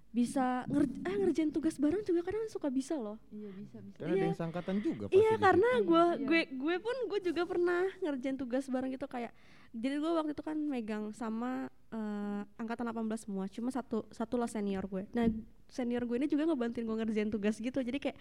bisa 0.10 0.66
nger 0.68 0.84
eh, 1.06 1.16
ngerjain 1.16 1.54
tugas 1.54 1.78
bareng 1.78 2.02
juga 2.02 2.26
kadang 2.26 2.50
suka 2.50 2.68
bisa 2.68 2.98
loh 2.98 3.22
Iya 3.30 3.54
bisa 3.54 3.78
bisa. 3.78 4.02
Karena 4.02 4.10
ada 4.10 4.18
Iya. 4.18 4.26
yang 4.28 4.36
sangkatan 4.36 4.76
juga 4.82 5.04
pasti 5.06 5.16
Iya 5.16 5.34
karena 5.38 5.70
gue 5.80 6.04
Iya. 6.04 6.26
gue 6.26 6.42
gue 6.58 6.76
pun 6.82 6.96
gue 7.08 7.20
juga 7.24 7.42
pernah 7.46 7.86
ngerjain 8.02 8.36
tugas 8.36 8.66
bareng 8.68 8.92
gitu 8.92 9.06
kayak 9.06 9.32
jadi 9.72 9.96
gue 9.96 10.12
waktu 10.12 10.34
itu 10.34 10.44
kan 10.44 10.58
megang 10.58 11.14
sama 11.14 11.70
eh, 11.94 12.42
angkatan 12.58 12.90
18 12.90 13.24
semua 13.24 13.46
cuma 13.48 13.70
satu 13.72 14.04
satu 14.10 14.36
lah 14.36 14.50
senior 14.50 14.84
gue 14.84 15.06
nah 15.14 15.30
senior 15.70 16.04
gue 16.04 16.18
ini 16.18 16.28
juga 16.28 16.44
ngebantuin 16.46 16.84
gue 16.84 16.98
ngerjain 16.98 17.30
tugas 17.30 17.56
gitu. 17.56 17.80
Jadi 17.80 17.98
kayak 17.98 18.18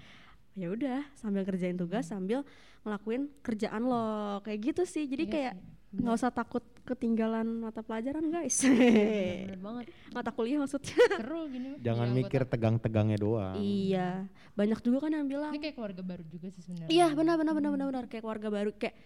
ya 0.55 0.69
udah 0.69 1.01
sambil 1.15 1.43
kerjain 1.43 1.75
tugas 1.75 2.07
sambil 2.07 2.45
ngelakuin 2.85 3.33
kerjaan 3.41 3.83
lo. 3.83 4.39
Kayak 4.41 4.59
gitu 4.71 4.83
sih. 4.85 5.05
Jadi 5.05 5.25
Iya 5.25 5.33
kayak 5.33 5.55
nggak 5.89 6.15
usah 6.15 6.29
takut 6.29 6.61
ketinggalan 6.85 7.65
mata 7.65 7.81
pelajaran 7.81 8.29
guys. 8.29 8.61
Bener 8.61 9.57
banget. 9.67 9.85
mata 10.13 10.31
kuliah 10.31 10.61
maksudnya. 10.61 10.93
Seru 11.17 11.49
gini 11.49 11.81
Jangan 11.81 12.09
mikir 12.13 12.45
tegang-tegangnya 12.45 13.17
doang. 13.17 13.57
iya. 13.57 14.29
Banyak 14.53 14.85
juga 14.85 15.09
kan 15.09 15.13
yang 15.13 15.25
bilang 15.25 15.53
ini 15.57 15.65
kayak 15.65 15.77
keluarga 15.77 16.03
baru 16.05 16.25
juga 16.29 16.53
sih 16.53 16.61
sebenarnya. 16.61 16.93
Iya 16.93 17.07
benar 17.13 17.41
benar 17.41 17.53
benar 17.57 17.71
benar 17.73 17.87
benar. 17.89 18.05
Kayak 18.07 18.23
keluarga 18.23 18.49
baru 18.53 18.71
kayak 18.77 18.97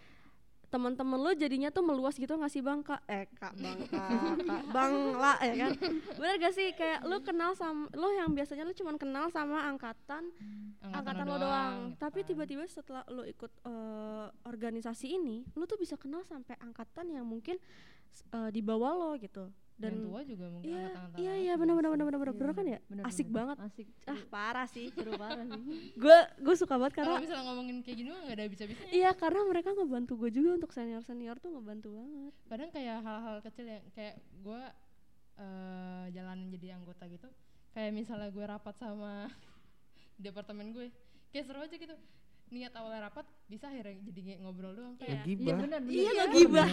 teman-teman 0.73 1.21
lo 1.21 1.31
jadinya 1.37 1.69
tuh 1.69 1.85
meluas 1.85 2.17
gitu 2.17 2.33
nggak 2.33 2.49
sih 2.49 2.65
bang? 2.65 2.81
Kak? 2.81 3.05
Eh 3.05 3.29
kak 3.37 3.53
bang 3.61 3.79
kak, 3.93 4.09
kak 4.41 4.65
bang 4.73 4.93
lah 5.21 5.37
ya 5.45 5.55
kan? 5.61 5.71
Benar 6.19 6.35
gak 6.41 6.55
sih? 6.57 6.73
Kayak 6.73 7.05
lo 7.05 7.21
kenal 7.21 7.53
sama 7.53 7.93
lo 7.93 8.09
yang 8.17 8.33
biasanya 8.33 8.65
lo 8.65 8.73
cuman 8.73 8.97
kenal 8.97 9.29
sama 9.29 9.69
angkatan 9.69 10.33
angkatan 10.83 11.25
lo 11.29 11.37
doang 11.39 11.75
gitu 11.95 12.01
tapi 12.03 12.21
kan. 12.25 12.29
tiba-tiba 12.35 12.65
setelah 12.67 13.05
lo 13.07 13.23
ikut 13.23 13.53
eh, 13.65 14.27
organisasi 14.49 15.07
ini 15.15 15.47
lo 15.55 15.65
tuh 15.65 15.79
bisa 15.79 15.95
kenal 15.95 16.27
sampai 16.27 16.59
angkatan 16.59 17.13
yang 17.15 17.27
mungkin 17.29 17.61
eh, 18.35 18.51
di 18.51 18.61
bawah 18.61 18.93
lo 18.97 19.11
gitu 19.21 19.53
dan 19.83 19.93
dan 19.93 20.05
tua 20.05 20.21
juga 20.23 20.47
mungkin 20.47 20.69
iya 20.69 20.79
angkatan-angkatan 20.85 21.19
iya 21.19 21.33
iya 21.37 21.55
benar 21.55 21.75
benar 21.75 21.91
benar 21.91 22.07
benar 22.07 22.19
benar 22.19 22.31
Iya, 22.33 22.39
benar 22.39 22.55
kan 22.55 22.67
ya 22.67 22.79
bener, 22.87 23.05
asik 23.05 23.27
bener. 23.27 23.37
banget 23.37 23.57
Asik. 23.61 23.87
ah 24.03 24.15
Seru, 24.15 24.29
parah 24.29 24.67
sih 24.67 24.87
seru 24.95 25.13
parah 25.15 25.45
sih. 25.45 25.63
gue 25.95 26.17
gue 26.39 26.55
suka 26.57 26.75
banget 26.77 26.93
kalau 26.95 27.07
karena 27.11 27.21
misalnya 27.21 27.45
ngomongin 27.45 27.77
kayak 27.81 27.97
gini 27.97 28.09
mah 28.09 28.21
nggak 28.23 28.37
ada 28.37 28.45
bisa-bisanya 28.47 28.91
Iya 28.93 29.11
karena 29.13 29.41
mereka 29.45 29.69
ngebantu 29.73 30.13
gue 30.17 30.31
juga 30.31 30.51
untuk 30.55 30.71
senior 30.71 31.03
senior 31.03 31.37
tuh 31.37 31.51
ngebantu 31.51 31.89
banget. 31.93 32.33
kadang 32.47 32.71
kayak 32.71 32.97
hal-hal 33.01 33.37
kecil 33.41 33.67
yang 33.67 33.83
kayak 33.91 34.15
gue 34.39 34.63
eh 35.35 36.05
jalan 36.11 36.39
jadi 36.49 36.67
anggota 36.75 37.05
gitu 37.07 37.27
kayak 37.73 37.91
misalnya 37.91 38.29
gue 38.29 38.45
rapat 38.45 38.75
sama 38.77 39.27
departemen 40.19 40.71
gue 40.71 40.87
kayak 41.29 41.45
seru 41.45 41.59
aja 41.59 41.73
gitu 41.75 41.97
niat 42.53 42.73
awalnya 42.77 43.09
rapat 43.09 43.25
bisa 43.49 43.65
akhirnya 43.67 43.97
jadi 44.05 44.21
ngobrol 44.39 44.73
doang 44.73 44.95
kayak 44.97 45.25
Ngegibah. 45.25 45.45
Iya 45.45 45.55
benar. 45.59 45.81
Iya, 45.83 46.11
kan? 46.13 46.17
ngegibah. 46.29 46.69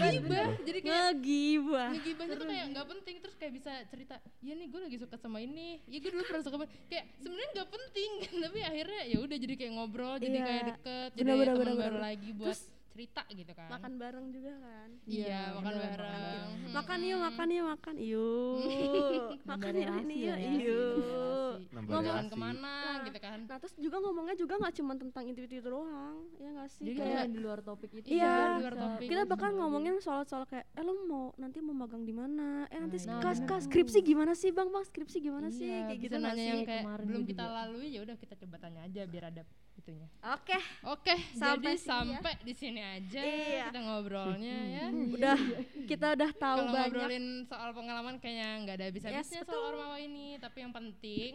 Jadi 0.60 0.80
kayak 0.80 1.00
Ngegibah. 1.10 1.90
ngegibahnya 1.90 2.36
tuh 2.36 2.48
kayak 2.48 2.66
nggak 2.70 2.88
penting 2.88 3.16
terus 3.20 3.36
kayak 3.36 3.54
bisa 3.56 3.72
cerita 3.88 4.16
ya 4.40 4.54
nih 4.54 4.68
gue 4.68 4.80
lagi 4.80 4.98
suka 4.98 5.16
sama 5.16 5.40
ini 5.40 5.80
ya 5.86 5.98
gue 5.98 6.12
dulu 6.12 6.24
pernah 6.24 6.44
suka 6.44 6.56
sama 6.56 6.68
kayak 6.86 7.06
sebenarnya 7.18 7.50
nggak 7.56 7.70
penting 7.70 8.12
tapi 8.44 8.60
akhirnya 8.62 9.02
ya 9.08 9.18
udah 9.20 9.38
jadi 9.40 9.54
kayak 9.56 9.72
ngobrol 9.74 10.16
jadi 10.16 10.36
Iya. 10.36 10.46
kayak 10.46 10.64
deket 10.70 11.10
jadi 11.16 11.30
teman 11.48 11.74
baru 11.76 11.98
lagi 11.98 12.30
buat 12.32 12.48
Terus 12.52 12.62
cerita 13.00 13.24
gitu 13.32 13.52
kan 13.56 13.72
Makan 13.72 13.94
bareng 13.96 14.28
juga 14.28 14.52
kan. 14.60 14.90
iya 15.08 15.24
Iya, 15.24 15.42
makan 15.56 15.74
bareng 15.74 15.96
makan. 15.96 16.48
Hmm. 16.60 16.72
Makan 16.76 17.00
yuk, 17.00 17.20
makan 17.22 17.48
yuk, 17.48 17.66
makan 17.66 17.96
yuk. 17.96 18.60
makan 19.50 19.72
yuk 19.74 19.90
ini 20.04 20.16
ya, 20.20 20.36
yuk. 20.36 20.36
ya. 20.36 20.52
yuk. 20.60 21.54
Ngomong 21.80 22.28
ke 22.28 22.36
mana 22.36 22.60
Nah, 22.60 22.96
gitu 23.08 23.20
kan 23.20 23.40
Nah 23.48 23.56
terus 23.56 23.74
juga 23.80 23.98
ngomongnya 24.00 24.36
juga 24.36 24.54
nggak 24.60 24.74
cuma 24.76 24.94
tentang 24.94 25.24
itu 25.26 25.40
itu 25.48 25.64
doang, 25.64 26.28
ya 26.36 26.50
nggak 26.52 26.70
sih? 26.70 26.84
Jadi 26.84 26.98
kayak 27.00 27.16
kayak 27.16 27.28
di 27.32 27.40
luar 27.40 27.60
topik 27.64 27.90
itu 27.94 28.08
Iya. 28.12 28.36
luar 28.60 28.76
topik. 28.76 29.08
kita 29.08 29.24
bahkan 29.24 29.52
ngomongin 29.56 29.96
soal-soal 30.04 30.44
kayak, 30.44 30.68
eh 30.70 30.84
lo 30.84 30.92
mau 31.06 31.32
nanti 31.36 31.64
mau 31.64 31.72
magang 31.74 32.04
di 32.04 32.12
mana? 32.12 32.68
Eh 32.68 32.78
nanti 32.78 33.00
Nah, 33.08 33.24
kas 33.24 33.40
iya. 33.40 33.48
kas 33.48 33.64
skripsi 33.64 34.04
gimana 34.04 34.36
sih 34.36 34.52
bang? 34.52 34.68
Bang 34.68 34.84
skripsi 34.84 35.18
gimana 35.20 35.48
sih? 35.50 35.66
Iya, 35.66 35.88
Kayak 35.88 35.96
bisa 35.96 36.04
gitu 36.04 36.16
nanya 36.20 36.36
sih? 36.36 36.50
yang 36.52 36.62
kayak 36.68 36.84
Kemarin 36.84 37.06
belum 37.08 37.24
kita 37.24 37.44
lalui 37.48 37.88
ya 37.90 38.00
udah 38.04 38.16
kita 38.18 38.34
coba 38.36 38.56
tanya 38.60 38.82
aja 38.84 39.02
biar 39.06 39.24
ada 39.30 39.44
itunya. 39.80 40.08
Oke, 40.22 40.60
oke 40.86 41.16
Sampai 41.34 41.74
jadi 41.74 41.80
ya. 41.80 41.88
sampai 41.88 42.34
di 42.40 42.54
sini 42.54 42.82
aja. 42.82 43.22
Iya. 43.22 43.64
kita 43.68 43.80
ngobrolnya 43.82 44.58
ya. 44.68 44.86
Udah 45.16 45.38
kita 45.86 46.08
udah 46.14 46.32
tahu 46.32 46.58
kalau 46.60 46.70
banyak. 46.70 46.86
ngobrolin 46.92 47.26
soal 47.44 47.70
pengalaman 47.72 48.16
kayaknya 48.18 48.48
nggak 48.62 48.76
ada 48.76 48.86
habis-habisnya 48.88 49.42
Yes, 49.42 49.48
soal 49.48 49.64
ormawa 49.70 49.98
ini. 49.98 50.36
Tapi 50.36 50.58
yang 50.60 50.72
penting 50.72 51.32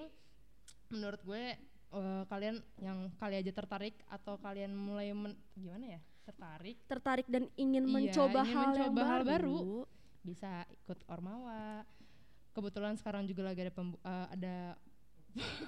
menurut 0.86 1.20
gue 1.20 1.44
eh, 1.90 2.22
kalian 2.26 2.56
yang 2.78 2.98
kali 3.16 3.34
aja 3.36 3.50
tertarik 3.50 3.96
atau 4.06 4.36
kalian 4.36 4.70
mulai 4.70 5.10
men- 5.10 5.40
gimana 5.54 5.96
ya? 5.96 6.00
Tertarik. 6.24 6.76
Tertarik 6.84 7.26
dan 7.26 7.48
ingin 7.54 7.84
Iya, 7.84 7.92
mencoba 7.92 8.40
ingin 8.40 8.52
hal 8.52 8.64
yang 8.72 8.72
mencoba 8.92 9.02
hal 9.02 9.20
baru, 9.22 9.28
baru. 9.28 9.78
bisa 10.20 10.50
ikut 10.70 10.98
ormawa. 11.06 11.84
Kebetulan 12.50 12.94
sekarang 12.94 13.24
juga 13.24 13.44
lagi 13.44 13.60
ada 13.62 13.72
eh, 13.74 14.26
ada 14.30 14.56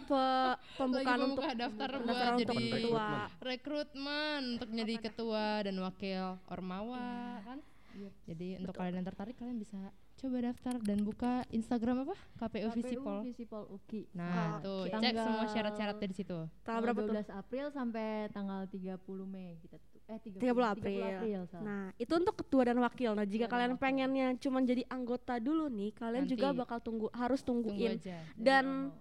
pe- 0.07 0.57
pembukaan 0.76 1.18
lagi 1.18 1.29
untuk 1.29 1.44
daftar 1.52 1.90
buat 1.96 2.26
untuk 2.33 2.55
jadi 2.55 2.70
ketua. 2.70 3.09
rekrutmen 3.40 4.40
untuk 4.55 4.70
jadi 4.70 4.94
ketua 5.00 5.46
dan 5.62 5.76
wakil 5.76 6.24
ormawa 6.46 7.09
kan 7.42 7.59
Iya. 7.92 8.11
jadi 8.29 8.48
untuk 8.61 8.76
kalian 8.76 8.94
yang 8.94 9.07
tertarik 9.07 9.35
kalian 9.35 9.57
bisa 9.57 9.81
coba 10.16 10.37
daftar 10.42 10.74
dan 10.79 11.00
buka 11.00 11.33
Instagram 11.50 12.05
apa 12.05 12.16
KPU 12.38 12.68
Visipol 12.70 13.20
Visipol 13.22 13.64
UKI. 13.70 14.00
nah 14.12 14.29
Oke. 14.55 14.62
tuh 14.62 14.81
cek 14.83 14.92
Tanggal- 14.94 15.24
semua 15.26 15.44
syarat-syaratnya 15.46 16.07
di 16.07 16.14
situ 16.14 16.38
tanggal 16.61 16.81
berapa 16.83 17.00
tuh? 17.02 17.09
12 17.11 17.29
April 17.31 17.66
sampai 17.70 18.07
tanggal 18.31 18.61
30 18.66 18.96
Mei 19.24 19.57
kita 19.59 19.76
tuh. 19.79 19.96
Eh 20.07 20.20
30, 20.20 20.38
30 20.38 20.70
April. 20.70 21.40
salah. 21.42 21.62
Nah, 21.62 21.85
itu 21.96 22.12
untuk 22.14 22.38
ketua 22.38 22.62
dan 22.64 22.79
wakil. 22.79 23.11
Nah, 23.11 23.26
jika 23.26 23.42
Ketua 23.42 23.50
dan 23.50 23.50
kalian 23.50 23.72
wakil. 23.72 23.83
pengennya 23.83 24.26
cuma 24.38 24.59
jadi 24.62 24.83
anggota 24.87 25.35
dulu 25.37 25.66
nih, 25.66 25.90
kalian 25.92 26.24
juga 26.24 26.46
Nanti. 26.46 26.61
bakal 26.62 26.79
tunggu 26.79 27.07
harus 27.11 27.40
tunggu 27.42 27.68
tungguin 27.68 27.98
aja 27.98 28.22
dan 28.33 28.94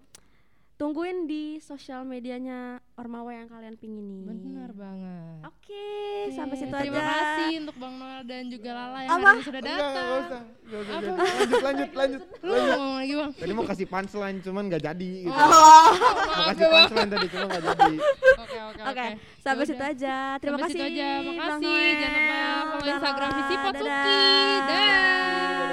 tungguin 0.76 1.24
di 1.24 1.42
sosial 1.58 2.04
medianya 2.04 2.60
Ormawa 2.94 3.32
yang 3.34 3.48
kalian 3.48 3.74
pingini. 3.74 4.24
benar 4.24 4.70
banget 4.70 5.40
Oke, 5.42 5.88
sampai 6.30 6.52
situ 6.54 6.68
Terima 6.70 6.96
aja. 6.96 7.08
kasih 7.08 7.52
untuk 7.60 7.76
Bang 7.76 7.96
Noel 7.96 8.22
dan 8.22 8.44
juga 8.46 8.70
Lala 8.70 8.98
yang 9.00 9.10
Apa? 9.10 9.24
hari 9.26 9.32
ini 9.32 9.42
sudah 9.42 9.58
Enggak, 9.58 9.72
datang. 9.74 9.94
enggak 9.96 10.20
usah. 10.22 10.42
Enggak 10.62 10.78
usah, 10.78 10.92
enggak 10.92 11.14
usah. 11.16 11.26
Lanjut, 11.26 11.60
lanjut, 11.62 11.90
lanjut. 11.92 12.20
Lu 12.38 12.52
mau 12.52 12.66
ngomong 12.70 12.94
lagi 12.94 13.14
bang? 13.14 13.30
Tadi 13.34 13.52
mau 13.52 13.64
kasih 13.64 13.86
punchline 13.86 14.38
cuman 14.40 14.62
nggak 14.66 14.82
jadi 14.84 15.10
gitu. 15.22 15.32
Oh, 15.32 15.88
Mau 16.28 16.44
kasih 16.46 16.66
punchline 16.66 17.10
tadi 17.10 17.26
cuma 17.26 17.44
nggak 17.46 17.62
jadi. 17.66 17.94
Oke 18.36 18.58
oke 18.62 18.80
Oke, 18.86 19.06
sampai 19.38 19.56
Yaudah. 19.56 19.66
situ 19.66 19.84
aja. 19.86 20.16
Terima 20.36 20.56
Sampai 20.56 20.64
kasih. 20.66 20.76
situ 20.76 20.84
aja. 20.92 21.08
Makasih. 21.22 21.80
Jangan 21.94 22.12
lupa 22.12 22.36
follow 22.36 22.76
Dadah. 22.76 22.92
Instagram 22.92 23.30
Visipot 23.32 23.72
Dadah. 23.72 23.80
Suki. 23.80 24.20
Dah. 24.62 25.65